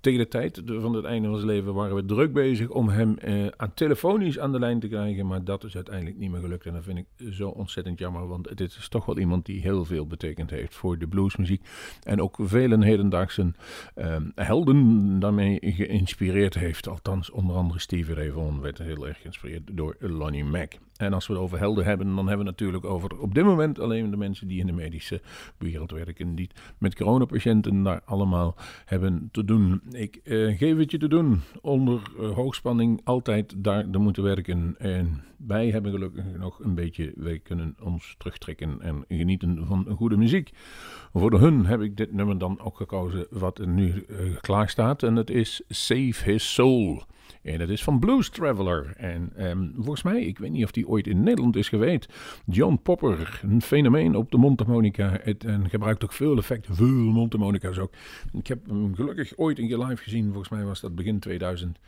tegen 0.00 0.18
de 0.18 0.28
tijd 0.28 0.62
van 0.64 0.94
het 0.94 1.04
einde 1.04 1.28
van 1.28 1.36
zijn 1.36 1.50
leven 1.50 1.74
waren 1.74 1.94
we 1.94 2.04
druk 2.04 2.32
bezig 2.32 2.68
om 2.68 2.88
hem 2.88 3.18
eh, 3.18 3.46
aan 3.56 3.74
telefonisch 3.74 4.38
aan 4.38 4.52
de 4.52 4.58
lijn 4.58 4.80
te 4.80 4.88
krijgen. 4.88 5.26
Maar 5.26 5.44
dat 5.44 5.64
is 5.64 5.74
uiteindelijk 5.74 6.18
niet 6.18 6.30
meer 6.30 6.40
gelukt. 6.40 6.66
En 6.66 6.72
dat 6.72 6.84
vind 6.84 6.98
ik 6.98 7.32
zo 7.32 7.48
ontzettend 7.48 7.98
jammer. 7.98 8.28
Want 8.28 8.56
dit 8.56 8.76
is 8.78 8.88
toch 8.88 9.06
wel 9.06 9.18
iemand 9.18 9.46
die 9.46 9.60
heel 9.60 9.84
veel 9.84 10.06
betekend 10.06 10.50
heeft 10.50 10.74
voor 10.74 10.98
de 10.98 11.06
bluesmuziek. 11.06 11.62
En 12.02 12.20
ook 12.20 12.36
vele 12.40 12.84
hedendaagse 12.84 13.52
eh, 13.94 14.16
helden 14.34 15.20
daarmee 15.20 15.58
geïnspireerd 15.60 16.54
heeft. 16.54 16.88
Althans, 16.88 17.30
onder 17.30 17.56
andere 17.56 17.80
Stevie 17.80 18.14
Ray 18.14 18.30
Vaughan 18.30 18.60
werd 18.60 18.78
heel 18.78 19.08
erg 19.08 19.20
geïnspireerd 19.20 19.62
door 19.72 19.96
Lonnie 19.98 20.44
Mac. 20.44 20.74
En 20.98 21.12
als 21.12 21.26
we 21.26 21.32
het 21.32 21.42
over 21.42 21.58
helden 21.58 21.84
hebben, 21.84 22.06
dan 22.06 22.16
hebben 22.16 22.46
we 22.46 22.50
het 22.50 22.60
natuurlijk 22.60 22.84
over 22.84 23.18
op 23.18 23.34
dit 23.34 23.44
moment 23.44 23.80
alleen 23.80 24.10
de 24.10 24.16
mensen 24.16 24.48
die 24.48 24.60
in 24.60 24.66
de 24.66 24.72
medische 24.72 25.20
wereld 25.58 25.90
werken. 25.90 26.34
Die 26.34 26.50
met 26.78 26.94
coronapatiënten 26.94 27.82
daar 27.82 28.00
allemaal 28.04 28.54
hebben 28.84 29.28
te 29.32 29.44
doen. 29.44 29.82
Ik 29.90 30.20
eh, 30.24 30.58
geef 30.58 30.76
het 30.76 30.90
je 30.90 30.98
te 30.98 31.08
doen. 31.08 31.40
Onder 31.60 32.02
eh, 32.18 32.30
hoogspanning 32.30 33.00
altijd 33.04 33.54
daar 33.56 33.90
te 33.90 33.98
moeten 33.98 34.22
werken. 34.22 34.74
En 34.78 35.22
wij 35.36 35.70
hebben 35.70 35.92
gelukkig 35.92 36.24
nog 36.38 36.60
een 36.60 36.74
beetje, 36.74 37.12
wij 37.16 37.38
kunnen 37.38 37.76
ons 37.82 38.14
terugtrekken 38.18 38.80
en 38.80 39.04
genieten 39.08 39.66
van 39.66 39.86
goede 39.96 40.16
muziek. 40.16 40.50
Voor 41.12 41.40
hun 41.40 41.66
heb 41.66 41.80
ik 41.80 41.96
dit 41.96 42.12
nummer 42.12 42.38
dan 42.38 42.60
ook 42.60 42.76
gekozen 42.76 43.26
wat 43.30 43.58
er 43.58 43.68
nu 43.68 44.04
eh, 44.08 44.36
klaar 44.40 44.68
staat. 44.68 45.02
En 45.02 45.16
het 45.16 45.30
is 45.30 45.62
Save 45.68 46.30
His 46.30 46.54
Soul. 46.54 47.02
En 47.42 47.58
dat 47.58 47.68
is 47.68 47.82
van 47.82 47.98
Blues 47.98 48.28
Traveler. 48.28 48.92
En 48.96 49.32
ehm, 49.36 49.68
volgens 49.74 50.02
mij, 50.02 50.22
ik 50.22 50.38
weet 50.38 50.50
niet 50.50 50.64
of 50.64 50.70
die 50.70 50.88
ooit 50.88 51.06
in 51.06 51.22
Nederland 51.22 51.56
is 51.56 51.68
geweest. 51.68 52.12
John 52.46 52.80
Popper, 52.82 53.40
een 53.42 53.62
fenomeen 53.62 54.16
op 54.16 54.30
de 54.30 54.36
mondharmonica. 54.36 55.18
Het, 55.22 55.44
en 55.44 55.70
gebruikt 55.70 56.04
ook 56.04 56.12
veel 56.12 56.36
effecten, 56.36 56.74
veel 56.74 56.86
mondharmonica's 56.88 57.78
ook. 57.78 57.92
Ik 58.32 58.46
heb 58.46 58.66
hem 58.66 58.94
gelukkig 58.94 59.32
ooit 59.36 59.58
een 59.58 59.68
keer 59.68 59.78
live 59.78 60.02
gezien. 60.02 60.26
Volgens 60.26 60.48
mij 60.48 60.64
was 60.64 60.80
dat 60.80 60.94
begin 60.94 61.18
2000. 61.18 61.78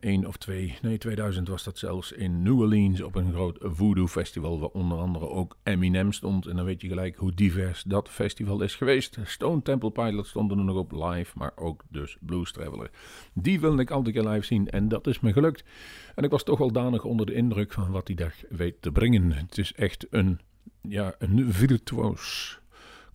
1 0.00 0.26
of 0.26 0.36
2, 0.36 0.78
nee 0.82 0.98
2000 0.98 1.48
was 1.48 1.64
dat 1.64 1.78
zelfs 1.78 2.12
in 2.12 2.42
New 2.42 2.60
Orleans 2.60 3.02
op 3.02 3.14
een 3.14 3.32
groot 3.32 3.58
voodoo 3.60 4.06
festival 4.06 4.60
waar 4.60 4.68
onder 4.68 4.98
andere 4.98 5.28
ook 5.28 5.56
Eminem 5.62 6.12
stond. 6.12 6.46
En 6.46 6.56
dan 6.56 6.64
weet 6.64 6.80
je 6.80 6.88
gelijk 6.88 7.16
hoe 7.16 7.34
divers 7.34 7.82
dat 7.82 8.08
festival 8.08 8.62
is 8.62 8.74
geweest. 8.74 9.18
Stone 9.24 9.62
Temple 9.62 9.90
Pilots 9.90 10.28
stonden 10.28 10.58
er 10.58 10.64
nog 10.64 10.76
op 10.76 10.92
live, 10.92 11.38
maar 11.38 11.52
ook 11.56 11.82
dus 11.88 12.16
Blues 12.20 12.52
Traveler. 12.52 12.90
Die 13.34 13.60
wilde 13.60 13.82
ik 13.82 13.90
altijd 13.90 14.16
live 14.16 14.44
zien 14.44 14.68
en 14.68 14.88
dat 14.88 15.06
is 15.06 15.20
me 15.20 15.32
gelukt. 15.32 15.64
En 16.14 16.24
ik 16.24 16.30
was 16.30 16.42
toch 16.42 16.58
wel 16.58 16.72
danig 16.72 17.04
onder 17.04 17.26
de 17.26 17.34
indruk 17.34 17.72
van 17.72 17.90
wat 17.90 18.06
die 18.06 18.16
dag 18.16 18.34
weet 18.48 18.82
te 18.82 18.92
brengen. 18.92 19.32
Het 19.32 19.58
is 19.58 19.72
echt 19.72 20.06
een, 20.10 20.40
ja, 20.80 21.14
een 21.18 21.52
virtuoos. 21.52 22.58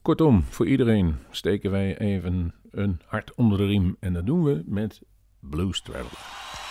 Kortom, 0.01 0.43
voor 0.43 0.67
iedereen 0.67 1.15
steken 1.29 1.71
wij 1.71 1.97
even 1.97 2.53
een 2.71 2.99
hart 3.05 3.33
onder 3.35 3.57
de 3.57 3.65
riem 3.65 3.95
en 3.99 4.13
dat 4.13 4.25
doen 4.25 4.43
we 4.43 4.63
met 4.65 5.01
Blues 5.39 5.81
Traveler. 5.81 6.64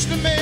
used 0.00 0.08
to 0.08 0.16
make 0.22 0.39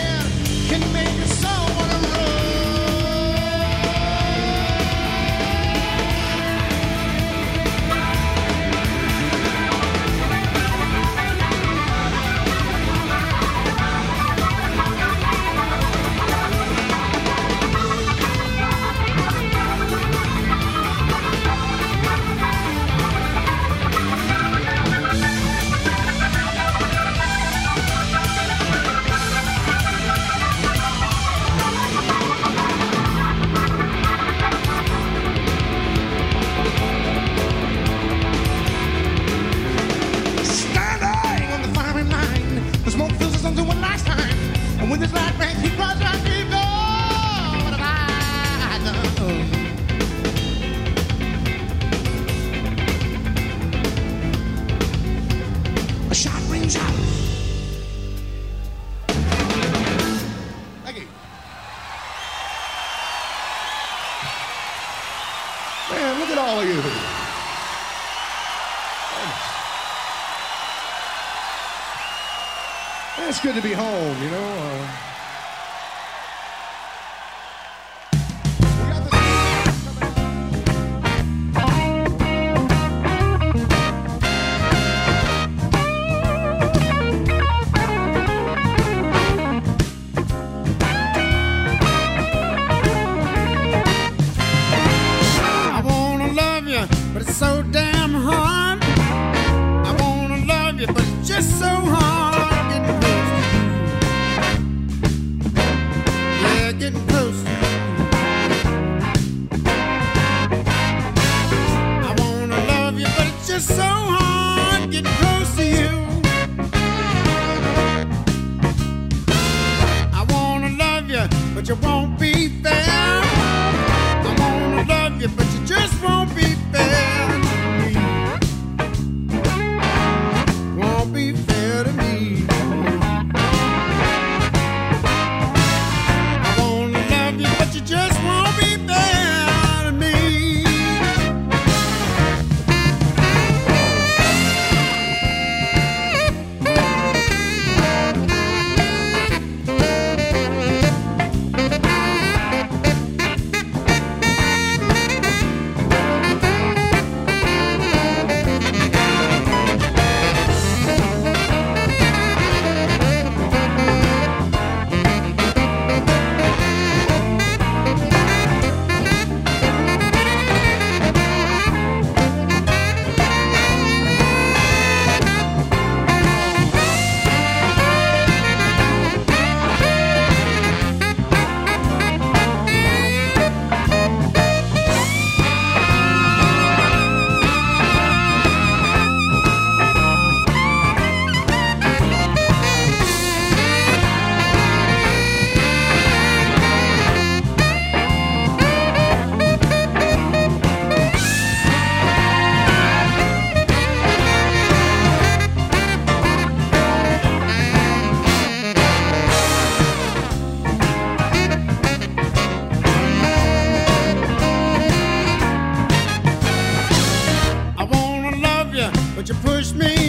but 219.18 219.28
you 219.28 219.34
push 219.42 219.72
me 219.72 220.07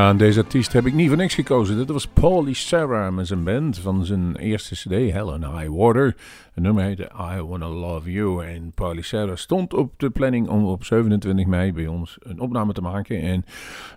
Ja, 0.00 0.14
deze 0.14 0.40
artiest 0.40 0.72
heb 0.72 0.86
ik 0.86 0.94
niet 0.94 1.08
voor 1.08 1.16
niks 1.16 1.34
gekozen. 1.34 1.76
Dit 1.76 1.90
was 1.90 2.06
Paulie 2.06 2.54
Sarah 2.54 3.14
met 3.14 3.26
zijn 3.26 3.44
band 3.44 3.78
van 3.78 4.04
zijn 4.04 4.36
eerste 4.36 4.74
cd, 4.74 5.12
Hell 5.12 5.20
and 5.20 5.44
High 5.44 5.68
Water. 5.68 6.16
Het 6.54 6.62
nummer 6.62 6.84
heette 6.84 7.10
I 7.36 7.40
Wanna 7.40 7.68
Love 7.68 8.10
You. 8.10 8.46
En 8.46 8.72
Paulie 8.74 9.02
Sarah 9.02 9.36
stond 9.36 9.74
op 9.74 9.92
de 9.96 10.10
planning 10.10 10.48
om 10.48 10.64
op 10.64 10.84
27 10.84 11.46
mei 11.46 11.72
bij 11.72 11.86
ons 11.86 12.16
een 12.20 12.40
opname 12.40 12.72
te 12.72 12.80
maken. 12.80 13.20
En 13.20 13.44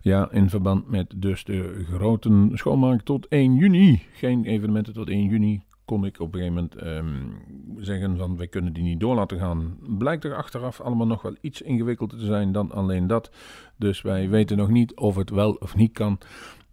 ja, 0.01 0.27
in 0.31 0.49
verband 0.49 0.89
met 0.89 1.13
dus 1.15 1.43
de 1.43 1.85
grote 1.93 2.49
schoonmaak 2.53 3.01
tot 3.01 3.27
1 3.27 3.55
juni. 3.55 4.01
Geen 4.13 4.45
evenementen 4.45 4.93
tot 4.93 5.09
1 5.09 5.23
juni 5.23 5.61
kon 5.85 6.05
ik 6.05 6.19
op 6.19 6.33
een 6.33 6.39
gegeven 6.39 6.53
moment 6.53 6.75
ehm, 6.75 7.83
zeggen 7.83 8.17
van 8.17 8.37
wij 8.37 8.47
kunnen 8.47 8.73
die 8.73 8.83
niet 8.83 8.99
door 8.99 9.15
laten 9.15 9.39
gaan. 9.39 9.77
Blijkt 9.97 10.23
er 10.23 10.35
achteraf 10.35 10.81
allemaal 10.81 11.07
nog 11.07 11.21
wel 11.21 11.35
iets 11.41 11.61
ingewikkelder 11.61 12.17
te 12.17 12.25
zijn 12.25 12.51
dan 12.51 12.71
alleen 12.71 13.07
dat. 13.07 13.31
Dus 13.77 14.01
wij 14.01 14.29
weten 14.29 14.57
nog 14.57 14.69
niet 14.69 14.95
of 14.95 15.15
het 15.15 15.29
wel 15.29 15.53
of 15.53 15.75
niet 15.75 15.91
kan. 15.91 16.19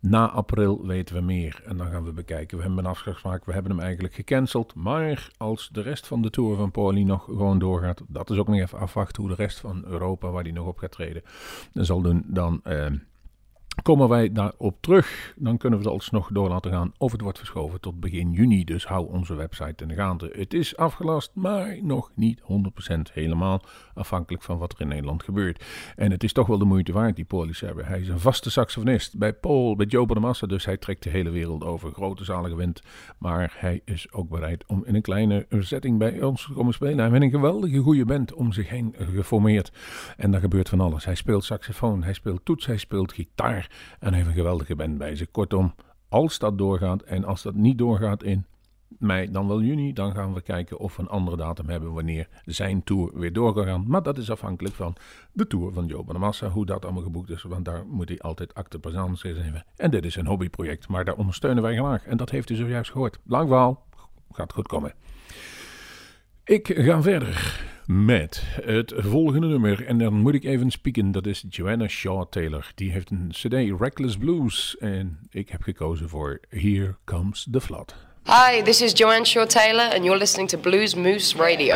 Na 0.00 0.30
april 0.30 0.86
weten 0.86 1.14
we 1.14 1.20
meer 1.20 1.62
en 1.64 1.76
dan 1.76 1.90
gaan 1.90 2.04
we 2.04 2.12
bekijken. 2.12 2.56
We 2.56 2.62
hebben 2.62 2.84
een 2.84 2.90
afspraak 2.90 3.18
gemaakt, 3.18 3.46
we 3.46 3.52
hebben 3.52 3.70
hem 3.72 3.80
eigenlijk 3.80 4.14
gecanceld. 4.14 4.74
Maar 4.74 5.30
als 5.36 5.68
de 5.72 5.80
rest 5.80 6.06
van 6.06 6.22
de 6.22 6.30
tour 6.30 6.56
van 6.56 6.70
Pauli 6.70 7.04
nog 7.04 7.24
gewoon 7.24 7.58
doorgaat, 7.58 8.02
dat 8.08 8.30
is 8.30 8.38
ook 8.38 8.48
nog 8.48 8.58
even 8.58 8.78
afwachten 8.78 9.22
hoe 9.22 9.30
de 9.30 9.42
rest 9.42 9.58
van 9.60 9.84
Europa, 9.86 10.30
waar 10.30 10.44
die 10.44 10.52
nog 10.52 10.66
op 10.66 10.78
gaat 10.78 10.92
treden, 10.92 11.22
zal 11.72 12.02
doen, 12.02 12.24
dan... 12.26 12.60
ehm, 12.62 12.96
Komen 13.82 14.08
wij 14.08 14.32
daarop 14.32 14.76
terug, 14.80 15.34
dan 15.36 15.56
kunnen 15.56 15.78
we 15.78 15.84
het 15.84 15.94
alsnog 15.94 16.28
door 16.32 16.48
laten 16.48 16.70
gaan. 16.70 16.92
Of 16.98 17.12
het 17.12 17.20
wordt 17.20 17.38
verschoven 17.38 17.80
tot 17.80 18.00
begin 18.00 18.32
juni. 18.32 18.64
Dus 18.64 18.86
hou 18.86 19.12
onze 19.12 19.34
website 19.34 19.82
in 19.82 19.88
de 19.88 19.94
gaten. 19.94 20.30
Het 20.32 20.54
is 20.54 20.76
afgelast, 20.76 21.30
maar 21.34 21.78
nog 21.82 22.10
niet 22.14 22.40
100% 22.40 22.44
helemaal. 23.12 23.62
Afhankelijk 23.94 24.42
van 24.42 24.58
wat 24.58 24.72
er 24.72 24.80
in 24.80 24.88
Nederland 24.88 25.22
gebeurt. 25.22 25.64
En 25.96 26.10
het 26.10 26.24
is 26.24 26.32
toch 26.32 26.46
wel 26.46 26.58
de 26.58 26.64
moeite 26.64 26.92
waard, 26.92 27.16
die 27.16 27.24
Paulie 27.24 27.54
hebben. 27.58 27.86
Hij 27.86 28.00
is 28.00 28.08
een 28.08 28.20
vaste 28.20 28.50
saxofonist 28.50 29.18
bij 29.18 29.32
Paul, 29.32 29.76
bij 29.76 29.86
Joe 29.86 30.06
Bonamassa. 30.06 30.46
Dus 30.46 30.64
hij 30.64 30.76
trekt 30.76 31.02
de 31.02 31.10
hele 31.10 31.30
wereld 31.30 31.64
over. 31.64 31.92
Grote 31.92 32.24
zalen 32.24 32.50
gewend. 32.50 32.82
Maar 33.18 33.54
hij 33.56 33.80
is 33.84 34.12
ook 34.12 34.28
bereid 34.28 34.64
om 34.66 34.84
in 34.84 34.94
een 34.94 35.02
kleine 35.02 35.46
setting 35.58 35.98
bij 35.98 36.22
ons 36.22 36.46
te 36.46 36.52
komen 36.52 36.74
spelen. 36.74 36.98
Hij 36.98 37.08
heeft 37.10 37.22
een 37.22 37.30
geweldige 37.30 37.78
goede 37.78 38.04
band 38.04 38.32
om 38.32 38.52
zich 38.52 38.68
heen 38.68 38.94
geformeerd. 38.98 39.72
En 40.16 40.30
daar 40.30 40.40
gebeurt 40.40 40.68
van 40.68 40.80
alles. 40.80 41.04
Hij 41.04 41.14
speelt 41.14 41.44
saxofoon, 41.44 42.02
hij 42.02 42.14
speelt 42.14 42.44
toets, 42.44 42.66
hij 42.66 42.76
speelt 42.76 43.12
gitaar. 43.12 43.59
En 43.98 44.14
heeft 44.14 44.26
een 44.26 44.32
geweldige 44.32 44.76
band 44.76 44.98
bij 44.98 45.16
zich. 45.16 45.30
Kortom, 45.30 45.74
als 46.08 46.38
dat 46.38 46.58
doorgaat 46.58 47.02
en 47.02 47.24
als 47.24 47.42
dat 47.42 47.54
niet 47.54 47.78
doorgaat 47.78 48.22
in 48.22 48.46
mei, 48.98 49.30
dan 49.30 49.48
wel 49.48 49.62
juni, 49.62 49.92
dan 49.92 50.12
gaan 50.12 50.34
we 50.34 50.40
kijken 50.40 50.78
of 50.78 50.96
we 50.96 51.02
een 51.02 51.08
andere 51.08 51.36
datum 51.36 51.68
hebben 51.68 51.92
wanneer 51.92 52.28
zijn 52.44 52.82
tour 52.82 53.18
weer 53.18 53.32
door 53.32 53.54
kan 53.54 53.64
gaan. 53.64 53.84
Maar 53.86 54.02
dat 54.02 54.18
is 54.18 54.30
afhankelijk 54.30 54.74
van 54.74 54.96
de 55.32 55.46
tour 55.46 55.72
van 55.72 55.86
Joe 55.86 56.04
Bonamassa, 56.04 56.48
hoe 56.48 56.66
dat 56.66 56.84
allemaal 56.84 57.02
geboekt 57.02 57.30
is, 57.30 57.42
want 57.42 57.64
daar 57.64 57.86
moet 57.86 58.08
hij 58.08 58.18
altijd 58.18 58.54
acte 58.54 58.78
présence 58.78 59.28
hebben. 59.28 59.64
En 59.76 59.90
dit 59.90 60.04
is 60.04 60.16
een 60.16 60.26
hobbyproject, 60.26 60.88
maar 60.88 61.04
daar 61.04 61.16
ondersteunen 61.16 61.62
wij 61.62 61.76
graag. 61.76 62.06
En 62.06 62.16
dat 62.16 62.30
heeft 62.30 62.50
u 62.50 62.54
zojuist 62.54 62.90
gehoord. 62.90 63.18
Lang 63.24 63.48
verhaal, 63.48 63.86
gaat 64.30 64.52
goed 64.52 64.66
komen. 64.66 64.94
Ik 66.50 66.74
ga 66.76 67.02
verder 67.02 67.60
met 67.86 68.42
het 68.62 68.92
volgende 68.96 69.46
nummer. 69.46 69.86
En 69.86 69.98
dan 69.98 70.14
moet 70.14 70.34
ik 70.34 70.44
even 70.44 70.70
spieken. 70.70 71.12
Dat 71.12 71.26
is 71.26 71.44
Joanna 71.48 71.88
Shaw 71.88 72.26
Taylor. 72.30 72.72
Die 72.74 72.92
heeft 72.92 73.10
een 73.10 73.28
CD, 73.30 73.80
Reckless 73.80 74.16
Blues. 74.16 74.76
En 74.78 75.18
ik 75.30 75.48
heb 75.48 75.62
gekozen 75.62 76.08
voor 76.08 76.40
Here 76.48 76.94
Comes 77.04 77.48
the 77.50 77.60
Flood. 77.60 77.94
Hi, 78.24 78.62
this 78.62 78.82
is 78.82 78.92
Joanne 78.98 79.24
Shaw 79.24 79.46
Taylor, 79.46 79.94
and 79.94 80.04
you're 80.04 80.18
listening 80.18 80.48
to 80.48 80.58
Blues 80.58 80.94
Moose 80.94 81.36
Radio. 81.36 81.74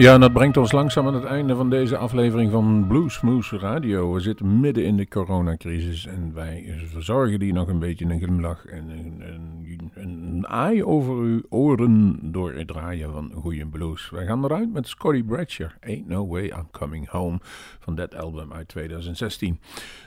Ja, 0.00 0.14
en 0.14 0.20
dat 0.20 0.32
brengt 0.32 0.56
ons 0.56 0.72
langzaam 0.72 1.06
aan 1.06 1.14
het 1.14 1.24
einde 1.24 1.54
van 1.54 1.70
deze 1.70 1.96
aflevering 1.96 2.50
van 2.50 2.84
Bluesmoose 2.88 3.58
Radio. 3.58 4.12
We 4.12 4.20
zitten 4.20 4.60
midden 4.60 4.84
in 4.84 4.96
de 4.96 5.08
coronacrisis 5.08 6.06
en 6.06 6.34
wij 6.34 6.74
verzorgen 6.86 7.38
die 7.38 7.52
nog 7.52 7.68
een 7.68 7.78
beetje 7.78 8.04
een 8.04 8.20
glimlach 8.20 8.66
en 8.66 8.88
een, 8.88 9.14
een, 9.18 9.59
een 10.30 10.46
aai 10.48 10.84
over 10.84 11.14
uw 11.14 11.42
oren 11.48 12.18
door 12.22 12.52
het 12.52 12.68
draaien 12.68 13.12
van 13.12 13.32
goede 13.34 13.66
blues. 13.66 14.10
Wij 14.10 14.26
gaan 14.26 14.44
eruit 14.44 14.72
met 14.72 14.88
Scotty 14.88 15.22
Bradshaw, 15.22 15.68
Ain't 15.80 16.08
No 16.08 16.26
Way 16.26 16.44
I'm 16.44 16.70
Coming 16.70 17.08
Home, 17.08 17.38
van 17.78 17.94
dat 17.94 18.14
album 18.14 18.52
uit 18.52 18.68
2016. 18.68 19.60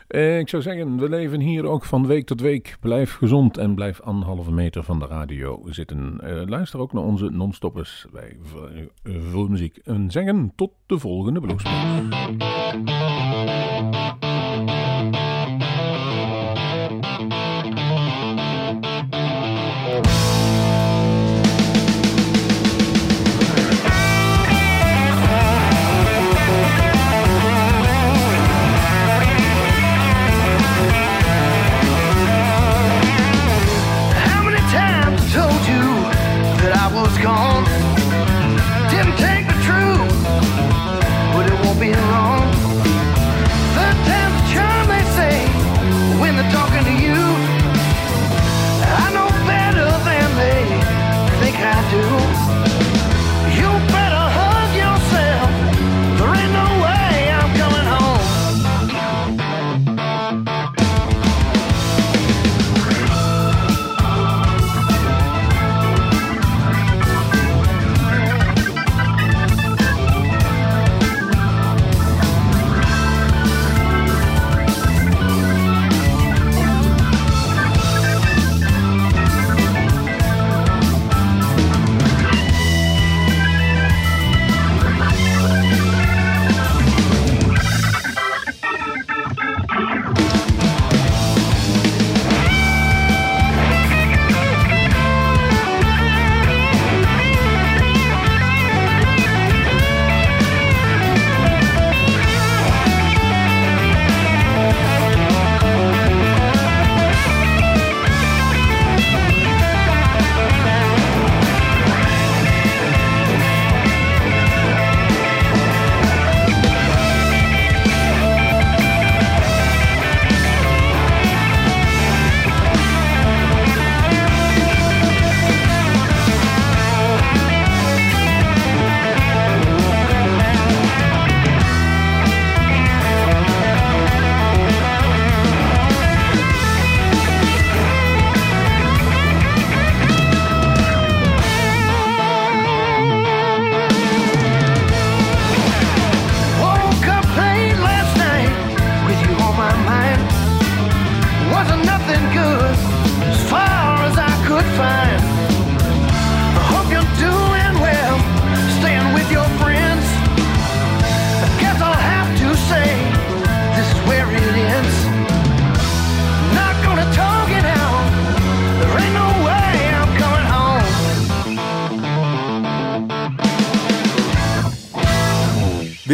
Eh, 0.07 0.39
ik 0.39 0.49
zou 0.49 0.61
zeggen, 0.61 0.97
we 0.97 1.09
leven 1.09 1.39
hier 1.39 1.65
ook 1.65 1.85
van 1.85 2.07
week 2.07 2.25
tot 2.25 2.41
week. 2.41 2.77
Blijf 2.79 3.13
gezond 3.13 3.57
en 3.57 3.75
blijf 3.75 4.01
anderhalve 4.01 4.51
meter 4.51 4.83
van 4.83 4.99
de 4.99 5.05
radio 5.05 5.61
zitten. 5.65 6.19
Eh, 6.21 6.47
luister 6.47 6.79
ook 6.79 6.93
naar 6.93 7.03
onze 7.03 7.29
non-stoppers 7.29 8.05
bij 8.11 8.37
Muziek. 9.49 9.77
En 9.77 10.11
zeggen 10.11 10.51
tot 10.55 10.71
de 10.85 10.99
volgende 10.99 11.39
blues. 11.39 11.63